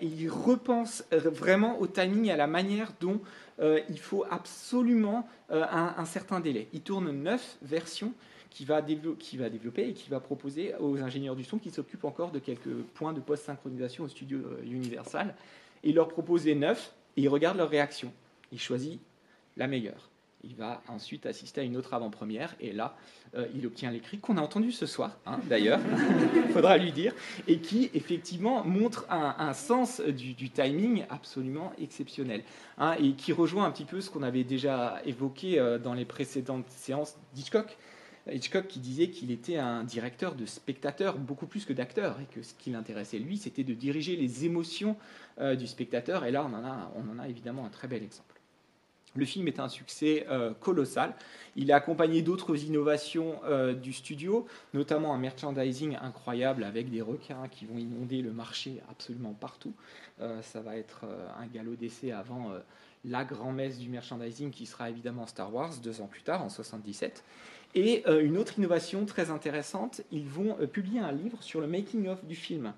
[0.00, 3.20] il repense vraiment au timing et à la manière dont
[3.60, 6.68] euh, il faut absolument euh, un, certain délai.
[6.72, 8.12] Il tourne neuf versions
[8.50, 12.38] qu'il va, développer et qui va proposer aux ingénieurs du son qui s'occupent encore de
[12.38, 15.34] quelques points de post-synchronisation au studio euh, Universal.
[15.84, 18.12] Il leur propose les neuf et il regarde leur réaction.
[18.50, 19.00] Il choisit
[19.56, 20.11] la meilleure.
[20.44, 22.96] Il va ensuite assister à une autre avant-première et là,
[23.36, 25.80] euh, il obtient l'écrit qu'on a entendu ce soir, hein, d'ailleurs,
[26.34, 27.14] il faudra lui dire,
[27.48, 32.42] et qui effectivement montre un, sens du, timing absolument exceptionnel,
[32.78, 36.04] hein, et qui rejoint un petit peu ce qu'on avait déjà évoqué euh, dans les
[36.04, 37.76] précédentes séances d'Hitchcock.
[38.30, 42.42] Hitchcock qui disait qu'il était un directeur de spectateurs beaucoup plus que d'acteurs et que
[42.42, 44.96] ce qui l'intéressait lui, c'était de diriger les émotions
[45.40, 46.24] euh, du spectateur.
[46.24, 48.41] Et là, on en, a, on en a évidemment un très bel exemple.
[49.14, 51.14] Le film est un succès euh, colossal.
[51.54, 57.48] Il est accompagné d'autres innovations euh, du studio, notamment un merchandising incroyable avec des requins
[57.50, 59.74] qui vont inonder le marché absolument partout.
[60.20, 61.04] Euh, ça va être
[61.38, 62.52] un galop d'essai avant
[63.04, 67.24] la grand-messe du merchandising qui sera évidemment Star Wars deux ans plus tard, en 77.
[67.74, 72.36] Et une autre innovation très intéressante, ils vont publier un livre sur le making-of du
[72.36, 72.72] film.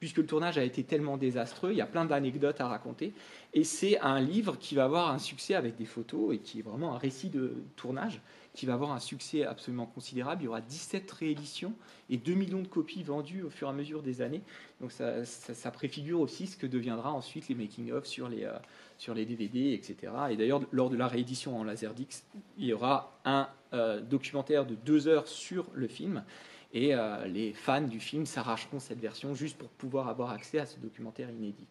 [0.00, 3.12] Puisque le tournage a été tellement désastreux, il y a plein d'anecdotes à raconter.
[3.52, 6.62] Et c'est un livre qui va avoir un succès avec des photos et qui est
[6.62, 8.22] vraiment un récit de tournage
[8.54, 10.42] qui va avoir un succès absolument considérable.
[10.42, 11.74] Il y aura 17 rééditions
[12.08, 14.42] et 2 millions de copies vendues au fur et à mesure des années.
[14.80, 18.52] Donc ça, préfigure aussi ce que deviendra ensuite les making-of sur les, euh,
[18.98, 20.12] sur les DVD, etc.
[20.30, 22.24] Et d'ailleurs, lors de la réédition en Laserdix,
[22.58, 26.24] il y aura un euh, documentaire de deux heures sur le film.
[26.72, 30.66] Et euh, les fans du film s'arracheront cette version juste pour pouvoir avoir accès à
[30.66, 31.66] ce documentaire inédit.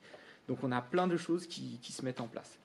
[0.49, 2.59] Donc on a plein de choses qui, se mettent en place.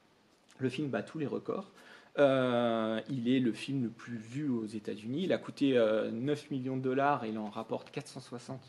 [0.58, 1.70] Le film bat tous les records.
[2.18, 5.24] Euh, il est le film le plus vu aux États-Unis.
[5.24, 8.60] Il a coûté 9 euh, millions de dollars et il en rapporte 460.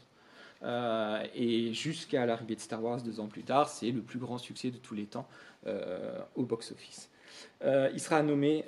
[0.63, 4.38] Euh, et jusqu'à l'arrivée de Star Wars deux ans plus tard, c'est le plus grand
[4.38, 5.28] succès de tous les temps
[6.36, 7.10] au box-office.
[7.63, 8.65] il sera nommé,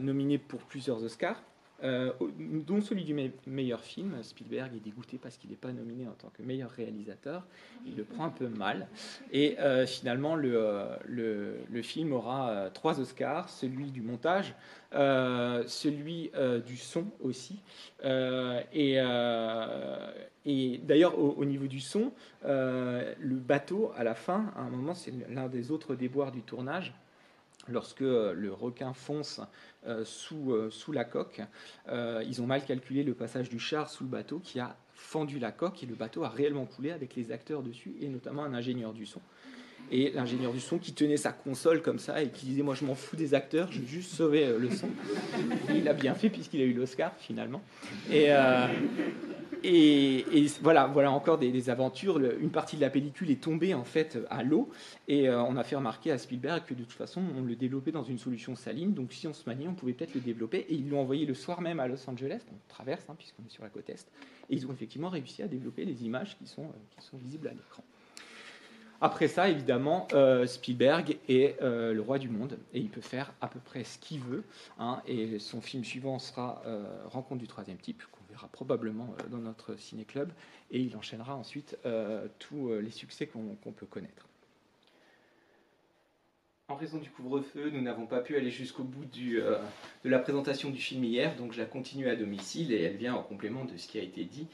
[0.00, 1.42] nominé pour plusieurs Oscars.
[1.84, 3.14] Euh, dont celui du
[3.46, 4.22] meilleur film.
[4.22, 7.44] Spielberg est dégoûté parce qu'il n'est pas nominé en tant que meilleur réalisateur.
[7.86, 8.86] Il le prend un peu mal.
[9.32, 14.54] Et euh, finalement, le, euh, le, le, film aura trois Oscars celui du montage,
[14.92, 16.30] celui
[16.66, 17.60] du son aussi.
[18.04, 18.98] et,
[20.44, 22.12] et d'ailleurs, au, au, niveau du son,
[22.44, 26.94] le bateau, à la fin, à un moment, c'est l'un des autres déboires du tournage
[27.68, 29.40] lorsque le requin fonce
[29.86, 31.40] euh, sous, euh, sous la coque.
[31.88, 35.40] Euh, ils ont mal calculé le passage du char sous le bateau qui a fendu
[35.40, 38.54] la coque et le bateau a réellement coulé avec les acteurs dessus et notamment un
[38.54, 39.20] ingénieur du son.
[39.90, 42.84] Et l'ingénieur du son qui tenait sa console comme ça et qui disait Moi je
[42.84, 44.88] m'en fous des acteurs, je veux juste sauver le son.
[45.74, 47.60] il a bien fait puisqu'il a eu l'Oscar finalement.
[48.10, 48.30] Et,
[49.64, 52.18] et, voilà, voilà encore des, aventures.
[52.18, 54.70] une partie de la pellicule est tombée en fait à l'eau
[55.08, 57.92] et euh, on a fait remarquer à Spielberg que de toute façon on le développait
[57.92, 58.94] dans une solution saline.
[58.94, 60.66] Donc si on se maniait, on pouvait peut-être le développer.
[60.68, 63.50] Et ils l'ont envoyé le soir même à Los Angeles, on traverse hein, puisqu'on est
[63.50, 64.08] sur la côte est.
[64.50, 67.48] Et ils ont effectivement réussi à développer les images qui sont, euh, qui sont visibles
[67.48, 67.84] à l'écran.
[69.00, 73.48] Après ça, évidemment, euh, Spielberg est le roi du monde et il peut faire à
[73.48, 74.44] peu près ce qu'il veut.
[74.78, 76.62] Hein, et son film suivant sera
[77.06, 78.04] Rencontre du troisième type,
[78.52, 80.32] probablement euh, dans notre ciné-club,
[80.70, 84.26] et il enchaînera ensuite euh, tous euh, les succès qu'on peut connaître.
[86.68, 89.44] En raison du couvre-feu, nous n'avons pas pu aller jusqu'au bout de
[90.04, 93.22] la présentation du film hier, donc je la continue à domicile et elle vient en
[93.22, 94.46] complément de ce qui a été dit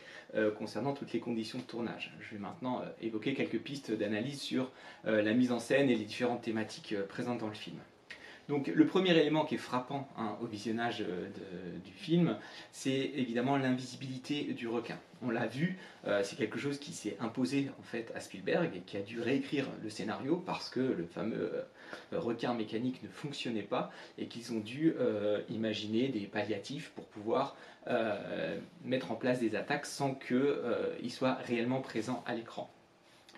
[0.59, 2.13] concernant toutes les conditions de tournage.
[2.19, 4.73] Je vais maintenant évoquer quelques pistes d'analyse sur
[5.05, 7.79] la mise en scène et les différentes thématiques présentes dans le film.
[8.49, 11.29] Donc le premier élément qui est frappant hein, au visionnage euh,
[11.85, 12.39] du film,
[12.73, 14.99] c'est évidemment l'invisibilité du requin.
[15.21, 18.81] On l'a vu, euh, c'est quelque chose qui s'est imposé en fait à Spielberg et
[18.81, 23.61] qui a dû réécrire le scénario parce que le fameux euh, requin mécanique ne fonctionnait
[23.61, 24.95] pas et qu'ils ont dû
[25.51, 27.57] imaginer des palliatifs pour pouvoir
[28.85, 32.71] mettre en place des attaques sans qu'ils soient réellement présents à l'écran.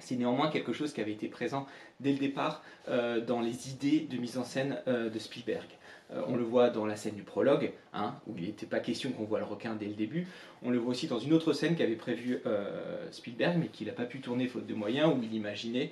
[0.00, 1.66] C'est néanmoins quelque chose qui avait été présent
[2.00, 5.68] dès le départ euh, dans les idées de mise en scène euh, de Spielberg.
[6.12, 9.12] Euh, on le voit dans la scène du prologue, hein, où il n'était pas question
[9.12, 10.26] qu'on voit le requin dès le début.
[10.62, 12.42] On le voit aussi dans une autre scène qu'avait prévue
[13.12, 15.90] Spielberg, mais qu'il n'a pas pu tourner faute de moyens, où il imaginait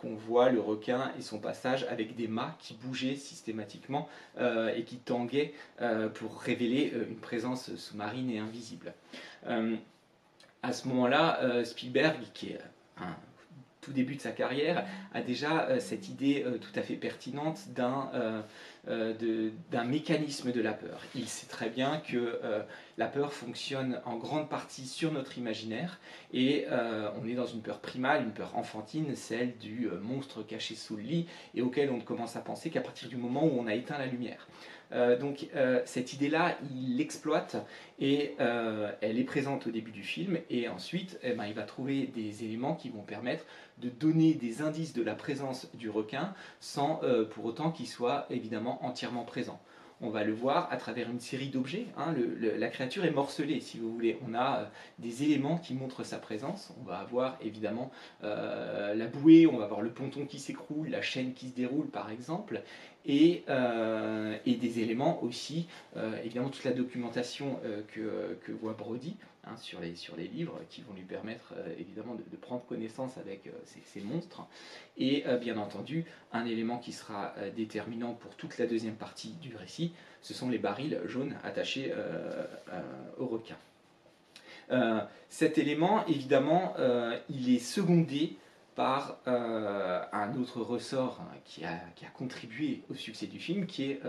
[0.00, 4.08] qu'on voit le requin et son passage avec des mâts qui bougeaient systématiquement
[4.40, 5.52] et qui tanguaient
[6.14, 8.94] pour révéler une présence sous-marine et invisible.
[9.44, 12.60] à ce moment-là, Spielberg, qui est
[12.96, 13.14] un
[13.80, 17.68] tout début de sa carrière, a déjà euh, cette idée euh, tout à fait pertinente
[17.74, 18.42] d'un euh,
[19.70, 21.02] d'un mécanisme de la peur.
[21.14, 22.40] Il sait très bien que
[22.96, 26.00] la peur fonctionne en grande partie sur notre imaginaire
[26.32, 26.64] et
[27.20, 31.02] on est dans une peur primale, une peur enfantine, celle du monstre caché sous le
[31.02, 33.74] lit et auquel on ne commence à penser qu'à partir du moment où on a
[33.74, 34.48] éteint la lumière.
[34.92, 37.56] Euh, donc euh, cette idée-là, il l'exploite
[37.98, 41.62] et euh, elle est présente au début du film et ensuite eh ben, il va
[41.62, 43.44] trouver des éléments qui vont permettre
[43.78, 47.00] de donner des indices de la présence du requin sans
[47.30, 49.60] pour autant qu'il soit évidemment entièrement présent
[50.02, 51.84] on va le voir à travers une série d'objets.
[51.98, 52.14] Hein.
[52.40, 54.18] la créature est morcelée, si vous voulez.
[54.26, 56.72] On a des éléments qui montrent sa présence.
[56.80, 57.90] On va avoir évidemment
[58.22, 62.10] la bouée, on va avoir le ponton qui s'écroule, la chaîne qui se déroule, par
[62.10, 62.62] exemple
[63.06, 67.82] et, euh, et des éléments aussi, euh, évidemment toute la documentation euh,
[68.44, 72.36] que, voit Brody hein, sur, les, sur les livres qui vont lui permettre évidemment de,
[72.36, 74.42] prendre connaissance avec ces, ces, monstres,
[74.98, 79.92] et bien entendu un élément qui sera déterminant pour toute la deuxième partie du récit,
[80.22, 81.92] ce sont les barils jaunes attachés
[83.18, 83.56] au requin.
[85.28, 86.74] cet élément, évidemment,
[87.28, 88.36] il est secondé
[88.80, 91.78] par un autre ressort hein, qui, a,
[92.14, 94.00] contribué au succès du film, qui est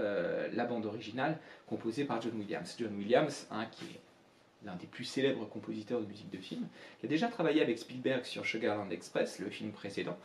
[0.53, 2.75] la bande originale composée par John Williams.
[2.79, 3.99] John Williams, hein, qui est
[4.65, 6.67] l'un des plus célèbres compositeurs de musique de film,
[6.99, 10.17] qui a déjà travaillé avec Spielberg sur Sugarland Express, le film précédent,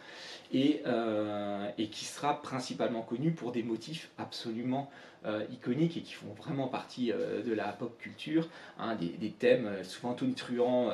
[0.52, 5.15] et, euh, et qui sera principalement connu pour des motifs absolument euh,
[5.50, 10.14] iconiques et qui font vraiment partie euh, de la pop culture, hein, des, thèmes souvent
[10.14, 10.90] tonitruants,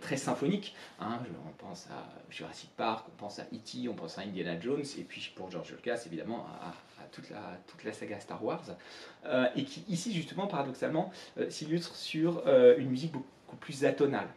[0.00, 0.74] très symphoniques.
[1.00, 4.84] Hein, on pense à Jurassic Park, on pense à E.T., on pense à Indiana Jones,
[4.98, 6.72] et puis pour George Lucas, évidemment, à,
[7.10, 8.64] toute, la, saga Star Wars,
[9.56, 11.10] et qui ici, justement, paradoxalement,
[11.48, 12.46] s'illustre sur
[12.78, 14.28] une musique beaucoup plus atonale,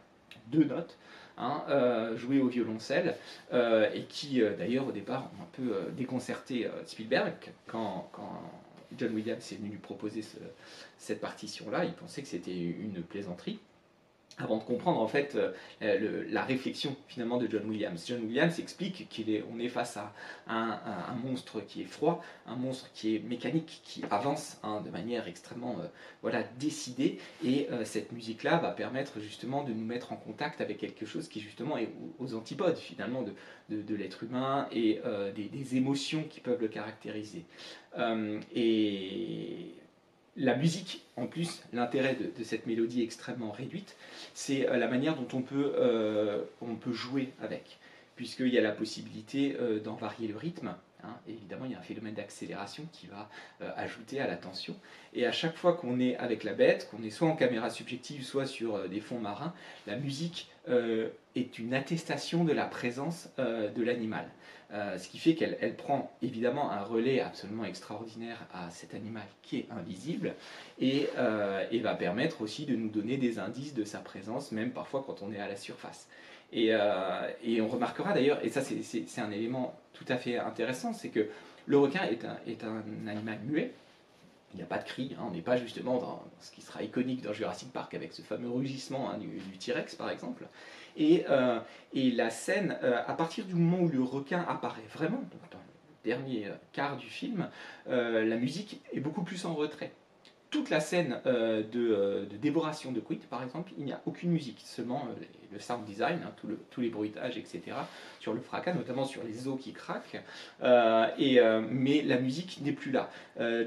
[0.48, 0.96] deux notes,
[1.38, 3.14] Hein, euh, joué au violoncelle,
[3.52, 7.34] euh, et qui d'ailleurs au départ ont un peu déconcerté Spielberg
[7.66, 8.40] quand, quand,
[8.98, 10.24] John Williams est venu lui proposer
[10.98, 13.58] cette partition-là, il pensait que c'était une plaisanterie
[14.38, 15.36] avant de comprendre en fait
[15.82, 18.04] euh, la réflexion finalement de John Williams.
[18.06, 20.12] John Williams explique qu'on est, face à
[20.48, 25.26] un, monstre qui est froid, un monstre qui est mécanique, qui avance hein, de manière
[25.26, 25.86] extrêmement euh,
[26.22, 30.78] voilà, décidée, et euh, cette musique-là va permettre justement de nous mettre en contact avec
[30.78, 33.32] quelque chose qui justement est aux antipodes finalement de,
[33.94, 35.00] l'être humain et
[35.34, 37.44] des, des, émotions qui peuvent le caractériser.
[40.36, 43.96] La musique, en plus, l'intérêt de, cette mélodie extrêmement réduite,
[44.34, 47.78] c'est euh, la manière dont on peut, euh, on peut jouer avec,
[48.16, 50.74] puisqu'il y a la possibilité euh, d'en varier le rythme.
[51.02, 51.14] Hein.
[51.28, 53.28] évidemment, il y a un phénomène d'accélération qui va
[53.76, 54.74] ajouter à la tension.
[55.14, 58.24] Et à chaque fois qu'on est avec la bête, qu'on est soit en caméra subjective,
[58.24, 59.54] soit sur des fonds marins,
[59.86, 64.26] la musique est une attestation de la présence de l'animal.
[64.72, 69.58] Euh, ce qui fait qu'elle prend évidemment un relais absolument extraordinaire à cet animal qui
[69.58, 70.34] est invisible
[70.80, 75.04] et, euh, va permettre aussi de nous donner des indices de sa présence, même parfois
[75.06, 76.08] quand on est à la surface.
[76.52, 81.10] Et, euh, on remarquera d'ailleurs, et ça c'est un élément tout à fait intéressant, c'est
[81.10, 81.28] que
[81.66, 83.72] le requin est un, est un animal muet,
[84.52, 85.24] il n'y a pas de cri, hein.
[85.28, 88.50] on n'est pas justement dans ce qui sera iconique dans Jurassic Park avec ce fameux
[88.50, 90.44] rugissement hein, du, du T-Rex par exemple.
[90.98, 91.60] Euh,
[91.92, 95.64] et, la scène, euh, à partir du moment où le requin apparaît vraiment, dans le
[96.04, 97.48] dernier euh, quart du film,
[97.86, 99.92] la musique est beaucoup plus en retrait
[100.50, 104.30] toute la scène euh, euh, de, dévoration de Quit, par exemple, il n'y a aucune
[104.30, 106.32] musique, seulement euh, le sound design, hein,
[106.70, 107.76] tous les bruitages, etc.,
[108.20, 110.22] sur le fracas, notamment sur les os qui craquent,
[110.60, 113.10] mais la musique n'est plus là.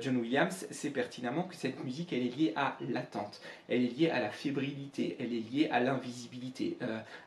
[0.01, 4.09] John Williams sait pertinemment que cette musique, elle est liée à l'attente, elle est liée
[4.09, 6.77] à la fébrilité, elle est liée à l'invisibilité,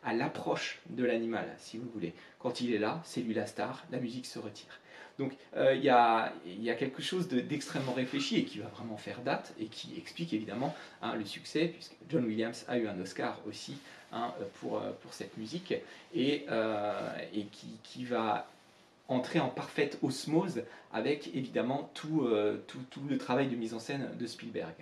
[0.04, 2.12] à l'approche de l'animal, si vous voulez.
[2.38, 4.81] Quand il est là, c'est lui la star, la musique se retire.
[5.18, 6.32] Donc euh, il y, a,
[6.74, 11.14] quelque chose d'extrêmement réfléchi et qui va vraiment faire date et qui explique évidemment hein,
[11.14, 13.76] le succès, puisque John Williams a eu un Oscar aussi
[14.12, 15.74] hein, pour, euh, pour cette musique
[16.14, 17.10] et, euh,
[17.82, 18.48] qui, va
[19.08, 24.74] entrer en parfaite osmose avec évidemment tout, le travail de mise en scène de Spielberg.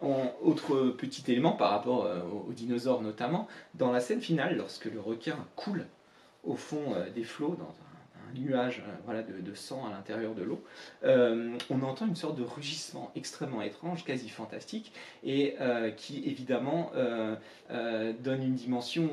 [0.00, 2.08] Autre petit élément par rapport
[2.48, 5.86] aux, dinosaures notamment, dans la scène finale, lorsque le requin coule
[6.44, 7.74] au fond des flots dans
[8.34, 10.62] nuage euh, voilà, de, sang à l'intérieur de l'eau,
[11.04, 14.92] euh, on entend une sorte de rugissement extrêmement étrange, quasi fantastique,
[15.24, 16.90] et euh, qui évidemment
[17.70, 19.10] donne une dimension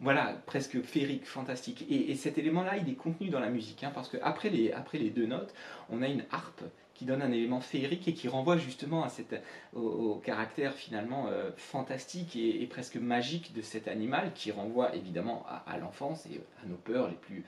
[0.00, 1.86] voilà, presque féerique, fantastique.
[1.88, 5.10] Et, cet élément-là, il est contenu dans la musique, hein, parce qu'après les, après les
[5.10, 5.54] deux notes,
[5.90, 6.62] on a une harpe
[6.94, 9.40] qui donne un élément féerique et qui renvoie justement à cette,
[9.74, 16.26] au, caractère finalement fantastique et, presque magique de cet animal, qui renvoie évidemment à l'enfance
[16.26, 17.44] et à nos peurs les plus,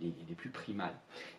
[0.00, 0.94] les, plus primales.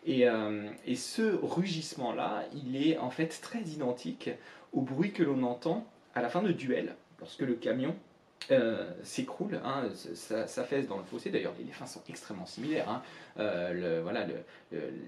[0.06, 4.30] Et, euh, et ce rugissement-là, il est en fait très identique
[4.74, 7.96] au bruit que l'on entend à la fin de duel, lorsque le camion
[8.52, 11.30] euh, s'écroule, hein, ça, fesse dans le fossé.
[11.30, 12.90] D'ailleurs, les fins sont extrêmement similaires.
[12.90, 13.04] Hein.
[13.38, 14.26] Euh, voilà,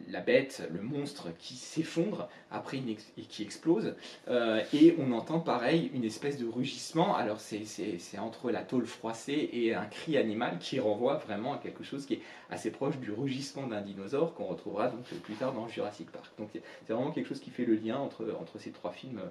[0.10, 3.96] la bête, le monstre qui s'effondre après et qui explose.
[4.28, 7.16] Euh, et on entend pareil une espèce de rugissement.
[7.16, 11.84] Alors, c'est entre la tôle froissée et un cri animal qui renvoie vraiment à quelque
[11.84, 15.68] chose qui est assez proche du rugissement d'un dinosaure qu'on retrouvera donc plus tard dans
[15.68, 16.32] Jurassic Park.
[16.38, 19.22] Donc, c'est vraiment quelque chose qui fait le lien entre, entre ces trois films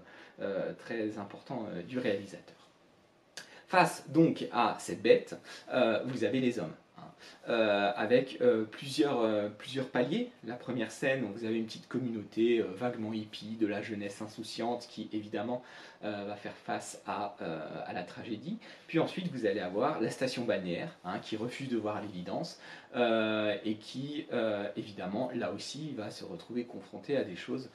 [0.78, 2.69] très importants du réalisateur.
[3.70, 5.38] Face donc à cette bête,
[5.72, 6.74] euh, vous avez les hommes.
[7.48, 10.30] Euh, avec euh, plusieurs, plusieurs paliers.
[10.44, 15.08] La première scène, vous avez une petite communauté vaguement hippie de la jeunesse insouciante qui
[15.12, 15.62] évidemment
[16.02, 17.36] va faire face à,
[17.86, 18.56] à, la tragédie.
[18.86, 22.58] Puis ensuite, vous allez avoir la station balnéaire hein, qui refuse de voir l'évidence
[22.96, 24.26] et qui
[24.76, 27.68] évidemment là aussi va se retrouver confrontée à des choses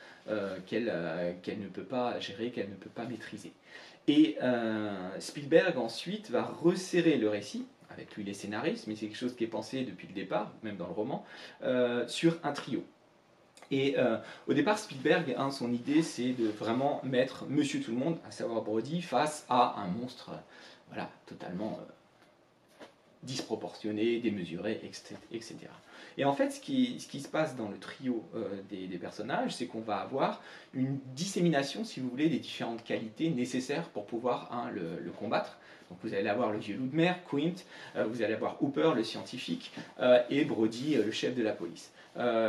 [0.65, 0.91] qu'elle
[1.43, 3.53] qu'elle ne peut pas gérer, qu'elle ne peut pas maîtriser.
[4.07, 9.17] Et euh, Spielberg ensuite va resserrer le récit, avec lui les scénaristes, mais c'est quelque
[9.17, 11.25] chose qui est pensé depuis le départ, même dans le roman,
[12.07, 12.83] sur un trio.
[13.71, 13.95] Et
[14.47, 18.31] au départ, Spielberg, hein, son idée, c'est de vraiment mettre Monsieur Tout le Monde, à
[18.31, 20.31] savoir Brody, face à un monstre,
[20.89, 21.79] voilà, totalement
[23.25, 24.81] disproportionné, démesuré,
[25.31, 25.55] etc.
[26.17, 29.81] Et en fait, ce qui, se passe dans le trio euh, des, personnages, c'est qu'on
[29.81, 30.41] va avoir
[30.73, 35.57] une dissémination, si vous voulez, des différentes qualités nécessaires pour pouvoir hein, le, combattre.
[36.03, 37.53] Vous allez avoir le vieux loup de mer, Quint,
[37.95, 41.91] euh, vous allez avoir Hooper, le scientifique, euh, et Brody, le chef de la police.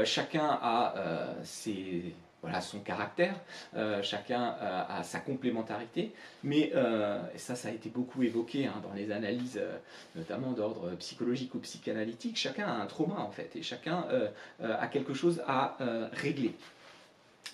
[0.04, 0.94] chacun a
[1.42, 2.14] ses
[2.60, 3.34] son caractère,
[3.76, 8.80] euh, chacun euh, a sa complémentarité, mais euh, ça, ça a été beaucoup évoqué hein,
[8.82, 9.60] dans les analyses,
[10.14, 14.04] notamment d'ordre psychologique ou psychanalytique, chacun a un trauma en fait, et chacun
[14.62, 15.76] a quelque chose à
[16.12, 16.54] régler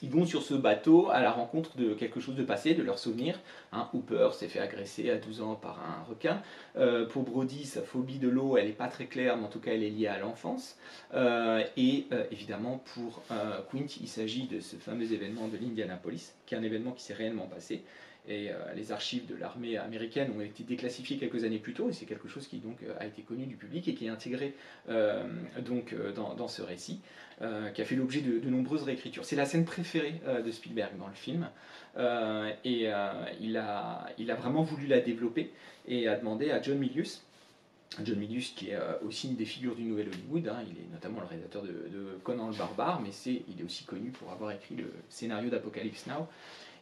[0.03, 2.99] ils vont sur ce bateau à la rencontre de quelque chose de passé, de leurs
[2.99, 3.39] souvenirs.
[3.73, 6.43] Hein, Hooper s'est fait agresser à 12 ans par un requin.
[6.77, 9.61] Euh, pour Brody, sa phobie de l'eau, elle n'est pas très claire, mais en tout
[9.61, 10.77] cas, elle est liée à l'enfance.
[11.15, 13.23] Euh, et euh, évidemment, pour
[13.71, 17.15] Quint, il s'agit de ce fameux événement de l'Indianapolis, qui est un événement qui s'est
[17.15, 17.83] réellement passé
[18.29, 21.93] et euh, les archives de l'armée américaine ont été déclassifiées quelques années plus tôt, et
[21.93, 24.55] c'est quelque chose qui donc euh, a été connu du public et qui est intégré
[24.89, 25.25] euh,
[25.61, 27.01] donc dans, ce récit,
[27.75, 29.25] qui a fait l'objet de, nombreuses réécritures.
[29.25, 31.49] C'est la scène préférée de Spielberg dans le film,
[32.65, 32.91] et
[33.41, 35.51] il, a, vraiment voulu la développer
[35.89, 37.23] et a demandé à John Milius,
[38.05, 41.21] John Milius, qui est aussi une des figures du Nouvel Hollywood, hein, il est notamment
[41.21, 44.93] le réalisateur de, Conan le Barbare, mais il est aussi connu pour avoir écrit le
[45.09, 46.29] scénario d'Apocalypse Now,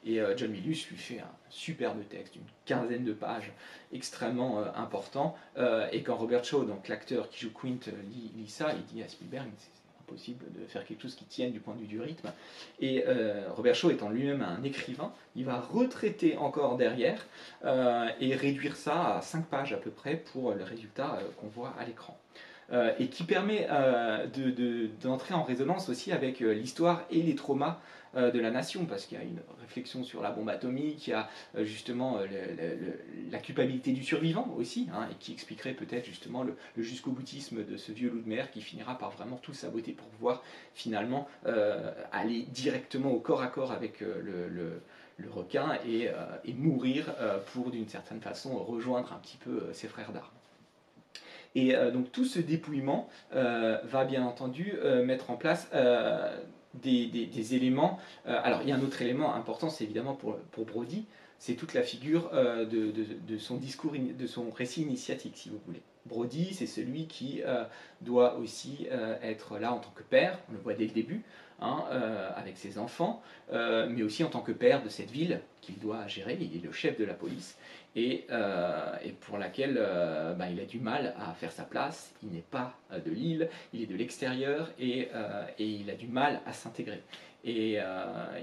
[0.05, 3.53] et euh, John Milius lui fait un superbe texte, une quinzaine de pages,
[3.93, 5.37] extrêmement euh, important.
[5.59, 9.09] Euh, et quand Robert Shaw, donc l'acteur qui joue Quint, lit, ça, il dit à
[9.09, 9.71] Spielberg, c'est
[10.09, 12.33] impossible de faire quelque chose qui tienne du point de vue du rythme.
[12.81, 13.05] Et
[13.51, 17.25] Robert Shaw étant lui-même un écrivain, il va retraiter encore derrière
[17.63, 21.85] et réduire ça à cinq pages à peu près pour le résultat qu'on voit à
[21.85, 22.19] l'écran.
[22.99, 23.69] et qui permet
[25.01, 27.81] d'entrer en résonance aussi avec l'histoire et les traumas
[28.15, 31.13] de la nation, parce qu'il y a une réflexion sur la bombe atomique, il y
[31.13, 32.27] a euh, justement euh,
[33.31, 37.77] la culpabilité du survivant aussi, hein, et qui expliquerait peut-être justement le, jusqu'au boutisme de
[37.77, 40.43] ce vieux loup de mer qui finira par vraiment tout saboter pour pouvoir
[40.75, 41.29] finalement
[42.13, 44.83] aller directement au corps à corps avec le,
[45.31, 46.11] requin et,
[46.55, 47.15] mourir
[47.53, 50.27] pour d'une certaine façon rejoindre un petit peu ses frères d'armes.
[51.55, 55.69] Et donc tout ce dépouillement va bien entendu mettre en place
[56.75, 57.99] des, éléments.
[58.27, 61.05] Euh, alors, il y a un autre élément important, c'est évidemment pour, pour Brody,
[61.39, 65.83] c'est toute la figure euh, de, son discours, de son récit initiatique, si vous voulez.
[66.07, 67.65] Brody, c'est celui qui euh,
[68.01, 68.89] doit aussi
[69.23, 71.23] être là en tant que père, on le voit dès le début,
[71.61, 71.85] hein,
[72.37, 76.39] avec ses enfants, mais aussi en tant que père de cette ville qu'il doit gérer,
[76.41, 77.57] il est le chef de la police,
[77.97, 82.15] et, euh, pour laquelle euh, bah, il a du mal à faire sa place.
[82.23, 85.09] Il n'est pas euh, de l'île, il est de l'extérieur et,
[85.59, 87.03] et, il a du mal à s'intégrer.
[87.43, 87.79] Et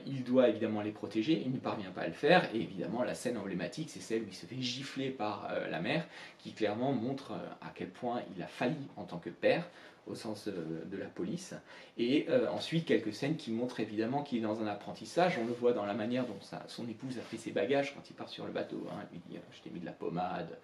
[0.08, 2.50] il doit évidemment les protéger, il ne parvient pas à le faire.
[2.56, 6.08] Et évidemment, la scène emblématique, c'est celle où il se fait gifler par la mère,
[6.40, 9.70] qui clairement montre à quel point il a failli en tant que père
[10.10, 11.54] au sens de, la police.
[11.98, 15.38] Et euh, ensuite, quelques scènes qui montrent évidemment qu'il est dans un apprentissage.
[15.42, 18.14] On le voit dans la manière dont son épouse a fait ses bagages quand il
[18.14, 18.88] part sur le bateau.
[18.92, 19.00] Hein.
[19.02, 20.58] Elle lui dit Je t'ai mis de la pommade,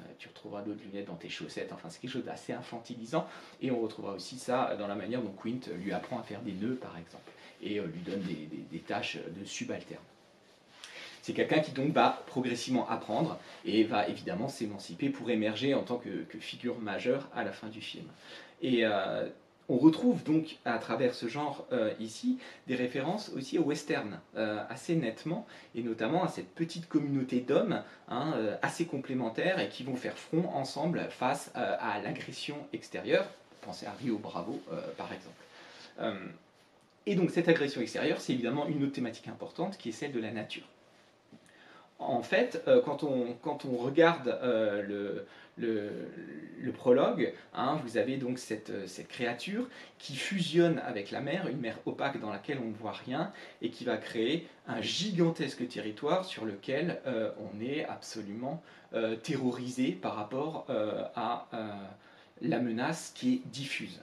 [0.00, 1.72] euh, tu retrouveras d'autres lunettes dans tes chaussettes.
[1.72, 3.26] Enfin, c'est quelque chose d'assez infantilisant.
[3.60, 6.52] Et on retrouvera aussi ça dans la manière dont Quint lui apprend à faire des
[6.52, 7.30] nœuds, par exemple,
[7.62, 10.02] et euh, lui donne des, tâches de subalterne.
[11.22, 15.98] C'est quelqu'un qui donc va progressivement apprendre et va évidemment s'émanciper pour émerger en tant
[15.98, 18.06] que, figure majeure à la fin du film.
[18.62, 19.26] Et euh,
[19.68, 24.62] on retrouve donc à travers ce genre euh, ici des références aussi au western euh,
[24.68, 29.96] assez nettement et notamment à cette petite communauté d'hommes hein, assez complémentaires et qui vont
[29.96, 33.26] faire front ensemble face à l'agression extérieure.
[33.62, 34.60] Pensez à Rio Bravo
[34.96, 36.24] par exemple.
[37.06, 40.20] et donc cette agression extérieure, c'est évidemment une autre thématique importante qui est celle de
[40.20, 40.64] la nature
[42.02, 45.26] en fait, quand, on, quand, on, regarde le,
[45.60, 49.68] le, prologue, hein, vous avez donc cette, cette, créature
[49.98, 53.70] qui fusionne avec la mer, une mer opaque dans laquelle on ne voit rien, et
[53.70, 58.62] qui va créer un gigantesque territoire sur lequel euh, on est absolument
[58.94, 61.48] euh, terrorisé par rapport euh, à
[62.40, 64.00] la menace qui est diffuse.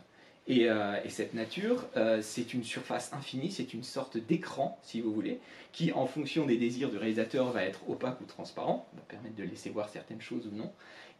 [0.49, 0.69] Et,
[1.09, 1.87] cette nature,
[2.21, 5.41] c'est une surface infinie, c'est une sorte d'écran, si vous voulez,
[5.73, 9.43] qui, en fonction des désirs du réalisateur, va être opaque ou transparent, va permettre de
[9.43, 10.71] laisser voir certaines choses ou non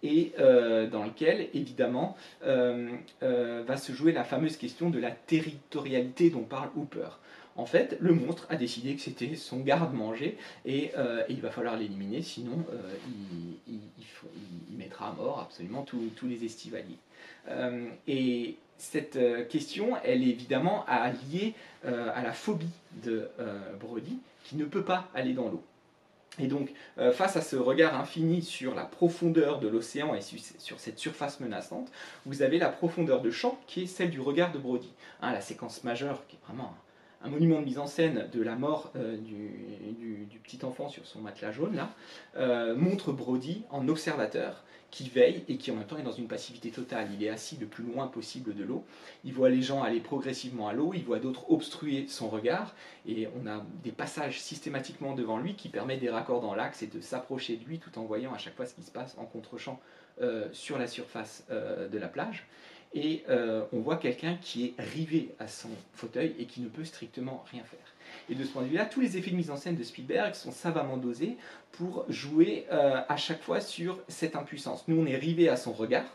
[0.04, 2.90] et euh, dans lequel, évidemment, euh,
[3.24, 7.10] euh, va se jouer la fameuse question de la territorialité dont parle Hooper.
[7.56, 10.92] En fait, le monstre a décidé que c'était son garde-manger et,
[11.28, 12.64] il va falloir l'éliminer, sinon
[13.68, 13.80] il,
[14.78, 17.00] mettra à mort absolument tous les estivaliers.
[18.08, 19.18] et cette
[19.50, 20.86] question, elle est évidemment
[21.32, 22.70] liée à la phobie
[23.04, 23.28] de
[23.80, 25.64] Brody, qui ne peut pas aller dans l'eau.
[26.40, 30.80] Et donc, euh, face à ce regard infini sur la profondeur de l'océan et sur
[30.80, 31.92] cette surface menaçante,
[32.26, 34.94] vous avez la profondeur de champ qui est celle du regard de Brody.
[35.22, 36.74] Hein, la séquence majeure, qui est vraiment
[37.28, 41.20] un, monument de mise en scène de la mort euh, du, petit enfant sur son
[41.20, 41.90] matelas jaune, là,
[42.38, 46.30] euh, montre Brody en observateur qui veille et qui en même temps est dans une
[46.30, 47.10] passivité totale.
[47.14, 48.86] Il est assis le plus loin possible de l'eau.
[49.26, 52.74] Il voit les gens aller progressivement à l'eau, il voit d'autres obstruer son regard,
[53.06, 56.88] et on a des passages systématiquement devant lui qui permettent des raccords dans l'axe et
[56.88, 59.26] de s'approcher de lui tout en voyant à chaque fois ce qui se passe en
[59.26, 59.82] contre-champ
[60.22, 62.48] euh, sur la surface de la plage.
[62.94, 66.86] Et euh, on voit quelqu'un qui est rivé à son fauteuil et qui ne peut
[66.86, 67.80] strictement rien faire.
[68.30, 70.34] Et de ce point de vue-là, tous les effets de mise en scène de Spielberg
[70.34, 71.38] sont savamment dosés
[71.72, 74.86] pour jouer euh, à chaque fois sur cette impuissance.
[74.88, 76.06] Nous, on est rivé à son regard.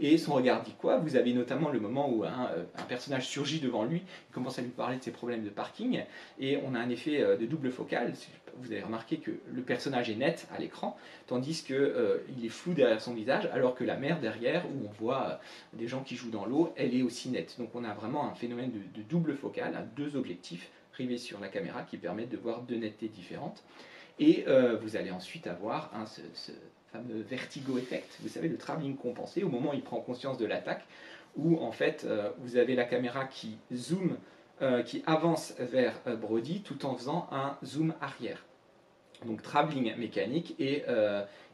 [0.00, 0.98] Et son regard dit quoi?
[0.98, 4.62] Vous avez notamment le moment où un, euh, personnage surgit devant lui, il commence à
[4.62, 6.02] lui parler de ses problèmes de parking,
[6.38, 8.12] et on a un effet euh, de double focale.
[8.60, 10.96] Vous avez remarqué que le personnage est net à l'écran,
[11.26, 11.92] tandis qu'il
[12.36, 15.40] il est flou derrière son visage, alors que la mer derrière, où on voit
[15.74, 17.54] des gens qui jouent dans l'eau, elle est aussi nette.
[17.58, 20.70] Donc on a vraiment un phénomène de, double focale, à deux objectifs
[21.16, 23.62] sur la caméra qui permettent de voir deux nettetés différentes.
[24.18, 26.50] Et euh, vous allez ensuite avoir ce,
[27.28, 30.84] vertigo effect, vous savez, le travelling compensé, au moment où il prend conscience de l'attaque,
[31.36, 34.16] où en fait euh, vous avez la caméra qui zoome,
[34.62, 38.44] euh, qui avance vers Brody tout en faisant un zoom arrière.
[39.26, 40.84] Donc travelling mécanique et,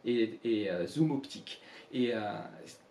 [0.05, 1.61] et, et zoom optique.
[1.93, 2.13] Et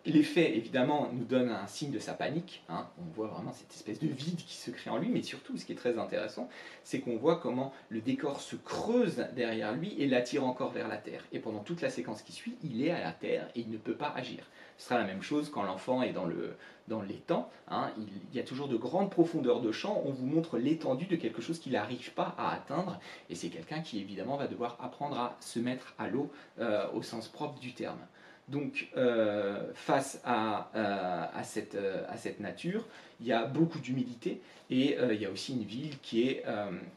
[0.06, 2.62] L'effet, évidemment, nous donne un signe de sa panique.
[2.68, 2.86] Hein.
[2.98, 5.64] On voit vraiment cette espèce de vide qui se crée en lui, mais surtout, ce
[5.64, 6.50] qui est très intéressant,
[6.82, 10.98] c'est qu'on voit comment le décor se creuse derrière lui et l'attire encore vers la
[10.98, 11.24] terre.
[11.32, 13.78] Et pendant toute la séquence qui suit, il est à la terre et il ne
[13.78, 14.44] peut pas agir.
[14.78, 16.56] Ce sera la même chose quand l'enfant est dans, le,
[16.88, 17.50] dans l'étang.
[17.68, 17.90] Hein.
[17.98, 20.02] Il, y a toujours de grandes profondeurs de champ.
[20.04, 22.98] On vous montre l'étendue de quelque chose qu'il n'arrive pas à atteindre.
[23.30, 27.02] Et c'est quelqu'un qui, évidemment, va devoir apprendre à se mettre à l'eau euh, au
[27.02, 28.00] sens propre du terme.
[28.48, 32.84] Donc, euh, face à, euh, à, cette, à, cette, nature,
[33.20, 36.44] il y a beaucoup d'humilité et il y a aussi une ville qui est.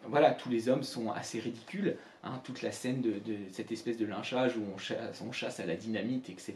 [0.06, 1.96] voilà, tous les hommes sont assez ridicules.
[2.28, 3.14] Hein, toute la scène de,
[3.52, 6.56] cette espèce de lynchage où on chasse, à la dynamite, etc.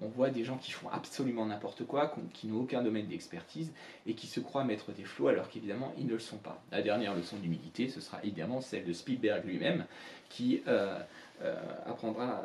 [0.00, 3.72] On voit des gens qui font absolument n'importe quoi, qui n'ont aucun domaine d'expertise
[4.06, 6.62] et qui se croient mettre des flots alors qu'évidemment ils ne le sont pas.
[6.70, 9.86] La dernière leçon d'humilité, ce sera évidemment celle de Spielberg lui-même
[10.28, 10.62] qui
[11.86, 12.44] apprendra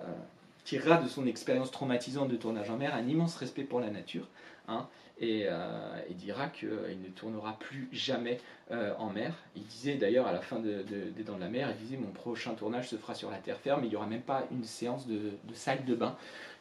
[0.63, 4.27] tirera de son expérience traumatisante de tournage en mer un immense respect pour la nature
[4.67, 4.87] hein,
[5.19, 8.39] et, euh, dira qu'il ne tournera plus jamais
[8.71, 9.33] euh, en mer.
[9.55, 12.11] Il disait d'ailleurs à la fin de, Des Dents de la Mer, il disait mon
[12.11, 15.07] prochain tournage se fera sur la terre ferme, il n'y aura même pas une séance
[15.07, 16.17] de, de salle de bain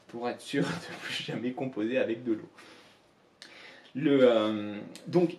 [0.09, 2.49] pour être sûr de ne plus jamais composer avec de l'eau.
[3.95, 5.37] Le, euh, donc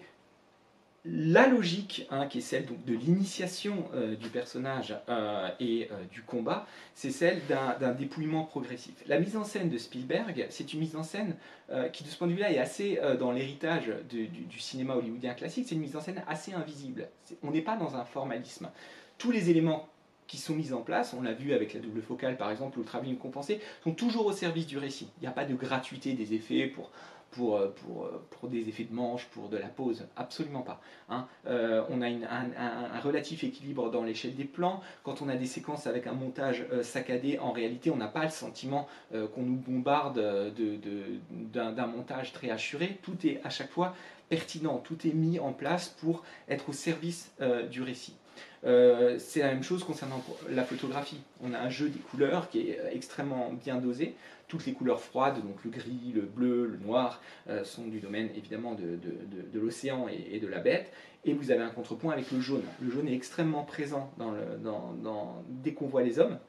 [1.09, 6.21] la logique, hein, qui est celle de l'initiation euh, du personnage euh, et euh, du
[6.21, 8.93] combat, c'est celle d'un dépouillement progressif.
[9.07, 11.35] La mise en scène de Spielberg, c'est une mise en scène
[11.91, 15.65] qui, de ce point de vue-là, est assez dans l'héritage du, cinéma hollywoodien classique.
[15.67, 17.09] C'est une mise en scène assez invisible.
[17.43, 18.69] On n'est pas dans un formalisme.
[19.17, 19.89] Tous les éléments
[20.27, 22.81] qui sont mis en place, on l'a vu avec la double focale par exemple, ou
[22.81, 25.09] le travelling compensé, sont toujours au service du récit.
[25.17, 26.91] Il n'y a pas de gratuité des effets pour
[27.31, 30.07] pour, euh, pour, euh, pour, des effets de manche, pour de la pause.
[30.15, 30.81] Absolument pas.
[31.09, 31.27] Hein.
[31.47, 34.81] Euh, on a un, relatif équilibre dans l'échelle des plans.
[35.03, 38.29] Quand on a des séquences avec un montage saccadé, en réalité, on n'a pas le
[38.29, 40.53] sentiment qu'on nous bombarde
[41.53, 42.99] d'un montage très assuré.
[43.03, 43.93] Tout est à chaque fois
[44.29, 47.31] pertinent, tout est mis en place pour être au service
[47.69, 48.15] du récit.
[48.63, 51.21] C'est la même chose concernant la photographie.
[51.43, 54.15] On a un jeu des couleurs qui est extrêmement bien dosé
[54.47, 58.29] toutes les couleurs froides, donc le gris, le bleu, le noir, euh, sont du domaine
[58.35, 60.91] évidemment de, l'océan et, de la bête.
[61.25, 62.63] Et vous avez un contrepoint avec le jaune.
[62.81, 64.13] Le jaune est extrêmement présent
[65.49, 66.39] dès qu'on voit les hommes.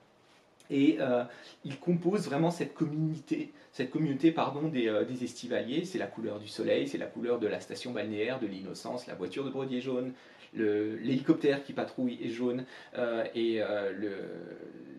[0.71, 1.25] Et euh,
[1.65, 5.85] il compose vraiment cette communauté, cette communauté pardon, des, euh, des estivaliers.
[5.85, 9.15] C'est la couleur du soleil, c'est la couleur de la station balnéaire, de l'innocence, la
[9.15, 10.13] voiture de brodier jaune,
[10.55, 12.65] l'hélicoptère qui patrouille est jaune
[12.97, 14.13] euh, et euh, le,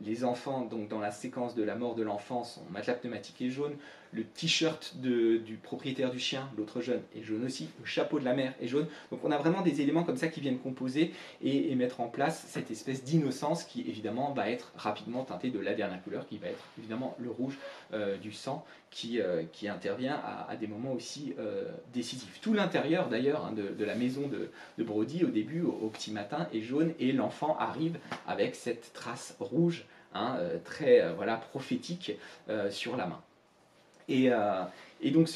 [0.03, 3.49] les enfants, donc dans la séquence de la mort de l'enfant, son matelas pneumatique est
[3.49, 3.75] jaune,
[4.11, 8.33] le t-shirt du propriétaire du chien, l'autre jaune, est jaune aussi, le chapeau de la
[8.33, 8.87] mère est jaune.
[9.11, 11.11] Donc on a vraiment des éléments comme ça qui viennent composer
[11.43, 15.73] et, mettre en place cette espèce d'innocence qui évidemment va être rapidement teintée de la
[15.73, 17.57] dernière couleur, qui va être évidemment le rouge
[17.93, 22.41] euh, du sang, qui, euh, intervient à, des moments aussi euh, décisifs.
[22.41, 26.61] Tout l'intérieur d'ailleurs hein, de, la maison de, Brody au début, au, petit matin, est
[26.61, 27.97] jaune et l'enfant arrive
[28.27, 29.85] avec cette trace rouge.
[30.15, 32.13] Hein, très voilà prophétique
[32.71, 33.21] sur la main.
[34.09, 34.29] Et,
[35.01, 35.29] et donc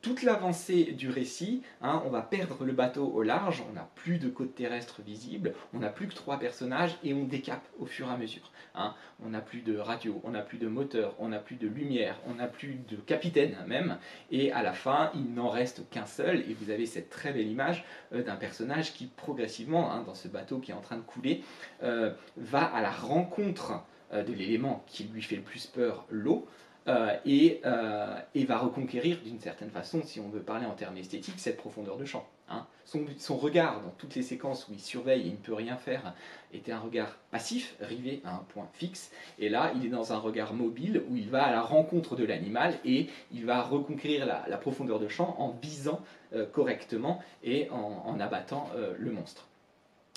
[0.00, 4.18] toute l'avancée du récit, hein, on va perdre le bateau au large, on n'a plus
[4.18, 8.08] de côte terrestre visible, on n'a plus que trois personnages et on décape au fur
[8.08, 8.52] et à mesure.
[8.76, 8.94] Hein.
[9.24, 12.16] On n'a plus de radio, on n'a plus de moteur, on n'a plus de lumière,
[12.28, 13.98] on n'a plus de capitaine même,
[14.30, 17.48] et à la fin, il n'en reste qu'un seul, et vous avez cette très belle
[17.48, 21.02] image euh, d'un personnage qui progressivement, hein, dans ce bateau qui est en train de
[21.02, 21.42] couler,
[21.82, 23.82] euh, va à la rencontre
[24.12, 26.46] euh, de l'élément qui lui fait le plus peur, l'eau,
[26.88, 31.38] euh, euh, et, va reconquérir d'une certaine façon, si on veut parler en termes esthétiques,
[31.38, 32.26] cette profondeur de champ.
[32.48, 32.66] Hein.
[32.86, 36.14] Son, regard dans toutes les séquences où il surveille et il ne peut rien faire
[36.54, 40.18] était un regard passif, rivé à un point fixe, et là il est dans un
[40.18, 44.56] regard mobile où il va à la rencontre de l'animal et il va reconquérir la,
[44.56, 46.00] profondeur de champ en visant
[46.32, 49.46] euh, correctement et en, abattant le monstre.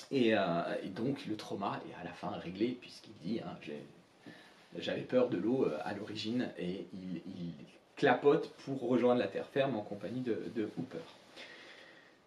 [0.09, 0.33] Et,
[0.95, 3.57] donc le trauma est à la fin réglé puisqu'il dit hein,
[4.77, 7.53] j'avais peur de l'eau euh, à l'origine et il,
[7.97, 10.97] clapote pour rejoindre la terre ferme en compagnie de, Hooper.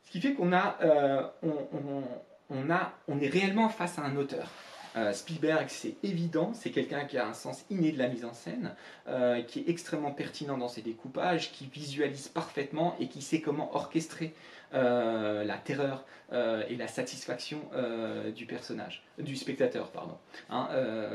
[0.05, 1.23] Ce qui fait qu'on euh,
[3.09, 4.49] on est réellement face à un auteur.
[4.95, 8.33] Euh, Spielberg, c'est évident, c'est quelqu'un qui a un sens inné de la mise en
[8.33, 8.77] scène,
[9.49, 14.33] qui est extrêmement pertinent dans ses découpages, qui visualise parfaitement et qui sait comment orchestrer
[14.75, 20.17] euh, la terreur euh, et la satisfaction euh, du personnage, du spectateur, pardon.
[20.51, 20.69] Hein,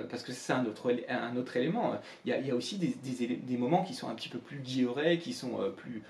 [0.09, 1.99] parce que c'est un autre, un autre élément.
[2.25, 5.71] Il y a, aussi des, moments qui sont un petit peu plus guillerets, qui sont
[5.75, 6.03] plus,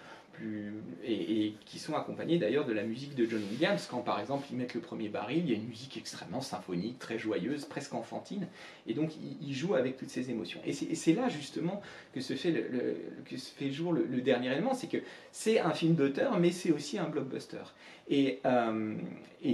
[1.04, 3.88] et, qui sont accompagnés d'ailleurs de la musique de John Williams.
[3.90, 7.00] Quand par exemple ils mettent le premier baril, il y a une musique extrêmement symphonique,
[7.00, 8.48] très joyeuse, presque enfantine,
[8.88, 9.12] et donc
[9.42, 10.60] il, joue avec toutes ces émotions.
[10.66, 11.82] Et c'est là justement
[12.14, 14.98] que se fait, le, jour le, dernier élément, c'est que
[15.32, 17.64] c'est un film d'auteur, mais c'est aussi un blockbuster.
[18.10, 18.96] Et, euh,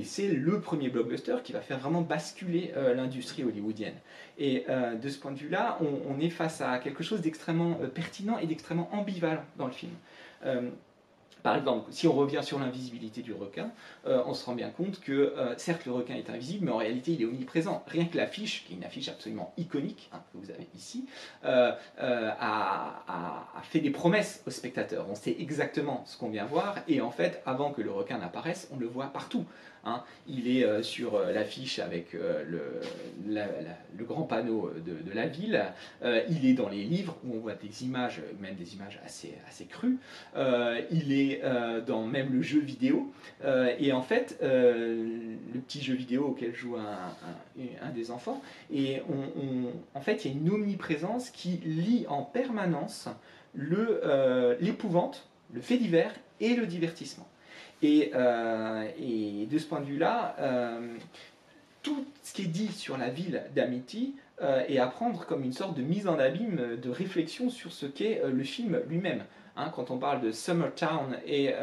[0.03, 3.95] c'est le premier blockbuster qui va faire vraiment basculer euh, l'industrie hollywoodienne.
[4.39, 8.37] Et euh, de ce point de vue-là, on, est face à quelque chose d'extrêmement pertinent
[8.39, 9.91] et d'extrêmement ambivalent dans le film.
[10.45, 10.69] Euh,
[11.43, 13.69] par exemple, si on revient sur l'invisibilité du requin,
[14.07, 16.77] euh, on se rend bien compte que, euh, certes, le requin est invisible, mais en
[16.77, 17.83] réalité, il est omniprésent.
[17.87, 21.05] Rien que l'affiche, qui est une affiche absolument iconique, hein, que vous avez ici,
[21.43, 21.77] a,
[23.61, 25.05] fait des promesses aux spectateurs.
[25.09, 28.67] On sait exactement ce qu'on vient voir, et en fait, avant que le requin n'apparaisse,
[28.71, 29.45] on le voit partout.
[29.85, 30.03] Hein.
[30.27, 32.43] Il est euh, sur euh, l'affiche avec euh,
[33.27, 35.63] le, grand panneau de, la ville.
[36.03, 39.65] il est dans les livres où on voit des images, même des images assez, assez
[39.65, 39.97] crues.
[40.91, 41.41] il est
[41.87, 43.11] dans même le jeu vidéo.
[43.79, 49.01] et en fait, le petit jeu vidéo auquel joue un, des enfants, et
[49.95, 53.07] en fait, il y a une omniprésence qui lie en permanence
[53.55, 57.27] l'épouvante, le fait divers et le divertissement.
[58.13, 60.95] Euh, et, de ce point de vue-là, euh,
[61.83, 65.53] tout ce qui est dit sur la ville d'Amity euh, est à prendre comme une
[65.53, 69.23] sorte de mise en abîme, de réflexion sur ce qu'est le film lui-même.
[69.57, 71.53] Hein, quand on parle de Summertown et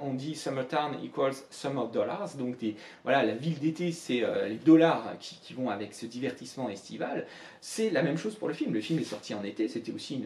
[0.00, 2.56] on dit Summertown equals Summer Dollars, donc
[3.02, 7.26] voilà, la ville d'été, c'est les dollars qui, vont avec ce divertissement estival.
[7.60, 8.72] C'est la même chose pour le film.
[8.72, 10.24] Le film est sorti en été, c'était aussi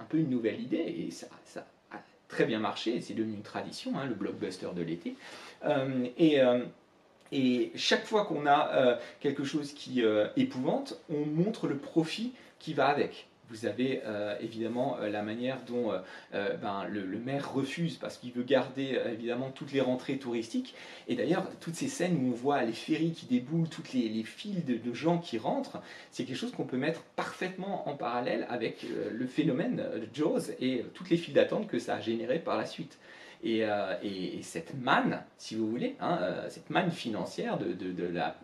[0.00, 1.64] un peu une nouvelle idée et ça, ça
[2.28, 5.16] très bien marché, c'est devenu une tradition, hein, le blockbuster de l'été.
[5.64, 6.64] Euh, et, euh,
[7.32, 10.02] et, chaque fois qu'on a euh, quelque chose qui
[10.36, 13.28] épouvante, on montre le profit qui va avec.
[13.50, 18.32] Vous avez euh, évidemment euh, la manière dont euh, ben, le, maire refuse parce qu'il
[18.32, 20.74] veut garder évidemment toutes les rentrées touristiques.
[21.08, 24.22] Et d'ailleurs, toutes ces scènes où on voit les ferries qui déboulent, toutes les, les
[24.22, 25.80] files de, gens qui rentrent,
[26.10, 30.84] c'est quelque chose qu'on peut mettre parfaitement en parallèle avec le phénomène de Jaws et
[30.94, 32.98] toutes les files d'attente que ça a généré par la suite.
[33.42, 33.62] Et,
[34.02, 36.18] et, cette manne, si vous voulez, hein,
[36.48, 38.36] cette manne financière de, la,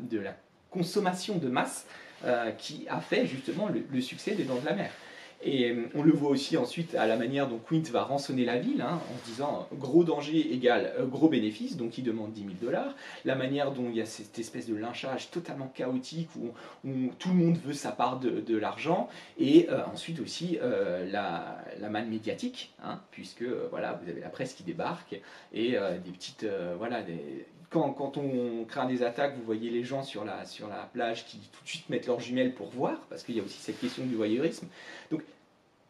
[0.71, 1.87] consommation de masse,
[2.59, 4.91] qui a fait justement le, succès des Dents de la Mer.
[5.45, 8.59] Et euh, on le voit aussi ensuite à la manière dont Quint va rançonner la
[8.59, 12.53] ville, hein, en disant gros danger égale euh, gros bénéfice, donc il demande 10 000
[12.63, 12.95] dollars.
[13.25, 16.53] La manière dont il y a cette espèce de lynchage totalement chaotique où,
[17.19, 19.09] tout le monde veut sa part de, l'argent.
[19.39, 20.59] Et ensuite aussi
[21.11, 25.21] la, la, manne médiatique, hein, puisque voilà, vous avez la presse qui débarque
[25.53, 26.47] et des petites.
[26.79, 30.45] voilà, des, quand, on craint des attaques, vous voyez les gens sur la,
[30.93, 33.59] plage qui tout de suite mettent leurs jumelles pour voir, parce qu'il y a aussi
[33.61, 34.69] cette question du voyeurisme.
[35.11, 35.23] Donc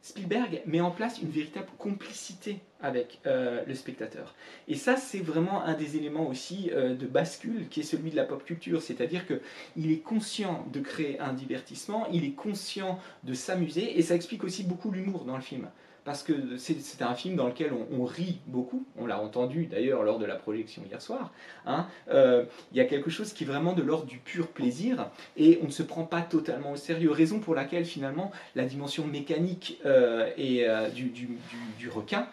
[0.01, 4.35] Spielberg met en place une véritable complicité avec euh, le spectateur.
[4.69, 8.17] Et ça, c'est vraiment un des éléments aussi euh, de bascule qui est celui de
[8.17, 13.35] la pop culture, c'est-à-dire qu'il est conscient de créer un divertissement, il est conscient de
[13.35, 15.69] s'amuser, et ça explique aussi beaucoup l'humour dans le film
[16.05, 20.19] parce que c'est un film dans lequel on, rit beaucoup, on l'a entendu d'ailleurs lors
[20.19, 21.33] de la projection hier soir,
[21.65, 21.87] hein.
[22.09, 25.61] euh, il y a quelque chose qui est vraiment de l'ordre du pur plaisir, et
[25.63, 29.81] on ne se prend pas totalement au sérieux, raison pour laquelle finalement la dimension mécanique
[30.37, 32.27] et du, requin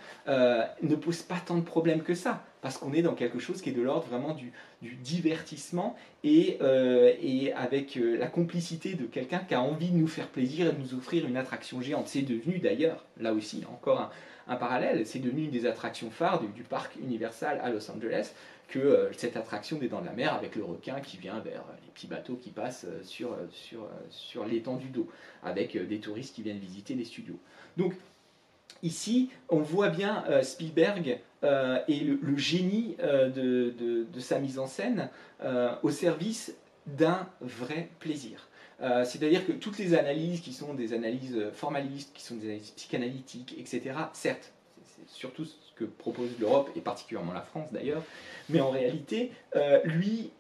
[0.82, 3.70] ne pose pas tant de problèmes que ça, parce qu'on est dans quelque chose qui
[3.70, 6.60] est de l'ordre vraiment du, divertissement et,
[7.22, 10.78] et avec la complicité de quelqu'un qui a envie de nous faire plaisir et de
[10.78, 12.08] nous offrir une attraction géante.
[12.08, 14.12] C'est devenu d'ailleurs, là aussi, encore
[14.48, 15.06] un, parallèle.
[15.06, 18.34] C'est devenu une des attractions phares du, parc Universal à Los Angeles
[18.70, 21.62] que euh, cette attraction des Dents de la Mer avec le requin qui vient vers
[21.62, 24.92] euh, les petits bateaux qui passent euh, sur, sur, sur l'étendue
[25.44, 27.40] avec des touristes qui viennent visiter les studios.
[27.78, 27.94] Donc
[28.84, 33.74] ici, on voit bien Spielberg et le, génie de,
[34.12, 35.10] de, sa mise en scène
[35.84, 36.54] au service
[36.86, 38.50] d'un vrai plaisir.
[38.82, 42.72] Euh, c'est-à-dire que toutes les analyses qui sont des analyses formalistes, qui sont des analyses
[42.72, 43.82] psychanalytiques, etc.,
[44.14, 44.54] certes,
[44.86, 48.04] c'est surtout ce que propose l'Europe, et particulièrement la France d'ailleurs,
[48.48, 50.32] mais en réalité, euh, lui,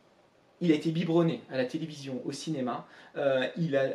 [0.61, 2.87] il a été biberonné à la télévision, au cinéma,
[3.17, 3.87] euh, il a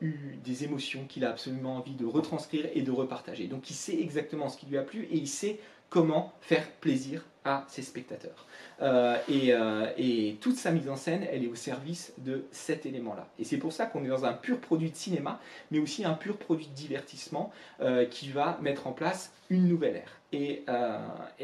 [0.00, 3.46] eu des émotions qu'il a absolument envie de retranscrire et de repartager.
[3.46, 5.58] Donc il sait exactement ce qui lui a plu et il sait
[5.90, 8.46] comment faire plaisir à ses spectateurs.
[8.82, 13.28] Euh, euh, et, toute sa mise en scène, elle est au service de cet élément-là.
[13.38, 15.40] Et c'est pour ça qu'on est dans un pur produit de cinéma,
[15.70, 19.96] mais aussi un pur produit de divertissement euh, qui va mettre en place une nouvelle
[19.96, 20.18] ère.
[20.32, 20.64] Et,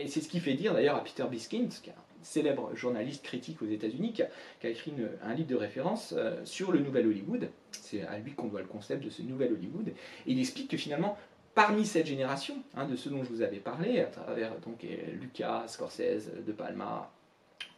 [0.08, 3.62] c'est ce qui fait dire d'ailleurs à Peter Biskind, qui est un célèbre journaliste critique
[3.62, 4.92] aux États-Unis, qui, a écrit
[5.22, 6.14] un livre de référence
[6.44, 7.48] sur le nouvel Hollywood.
[7.72, 9.92] C'est à lui qu'on doit le concept de ce nouvel Hollywood.
[10.26, 11.16] Il explique que finalement,
[11.54, 14.86] parmi cette génération, hein, de ceux dont je vous avais parlé, à travers donc,
[15.20, 17.10] Lucas, Scorsese, De Palma,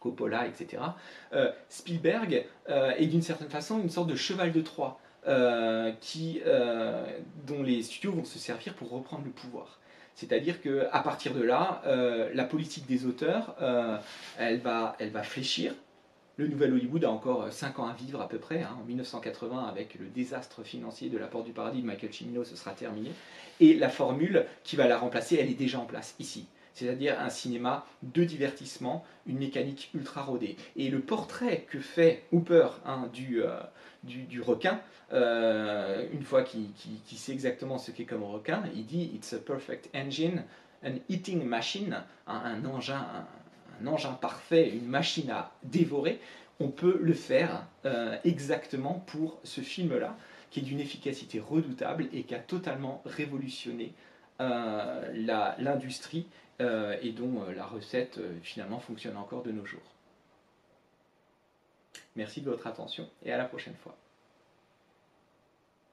[0.02, 0.82] Coppola, etc.,
[1.32, 6.40] euh, Spielberg euh, est d'une certaine façon une sorte de cheval de Troie euh, qui,
[7.46, 9.78] dont les studios vont se servir pour reprendre le pouvoir.
[10.14, 11.82] C'est-à-dire qu'à partir de là,
[12.34, 13.56] la politique des auteurs,
[14.38, 15.74] elle, va, elle va fléchir,
[16.36, 18.62] le Nouvel Hollywood a encore 5 ans à vivre à peu près.
[18.62, 18.76] Hein.
[18.80, 22.56] En 1980, avec le désastre financier de La Porte du Paradis de Michael Cimino, ce
[22.56, 23.10] sera terminé.
[23.60, 27.28] Et la formule qui va la remplacer, elle est déjà en place ici c'est-à-dire un
[27.28, 30.56] cinéma de divertissement, une mécanique ultra rodée.
[30.76, 33.60] Et le portrait que fait Hooper hein, du, euh,
[34.04, 34.80] du, requin,
[35.12, 36.70] euh, une fois qu'il
[37.06, 40.44] sait exactement ce qu'est comme requin, il dit It's a perfect engine,
[40.84, 43.06] an eating machine, un, engin,
[43.80, 46.20] un, engin parfait, une machine à dévorer.
[46.60, 50.16] On peut le faire euh, exactement pour ce film-là,
[50.50, 53.92] qui est d'une efficacité redoutable et qui a totalement révolutionné
[54.38, 56.42] l'industrie euh,
[57.02, 59.80] et dont euh, la recette euh, finalement fonctionne encore de nos jours.
[62.16, 63.96] Merci de votre attention et à la prochaine fois.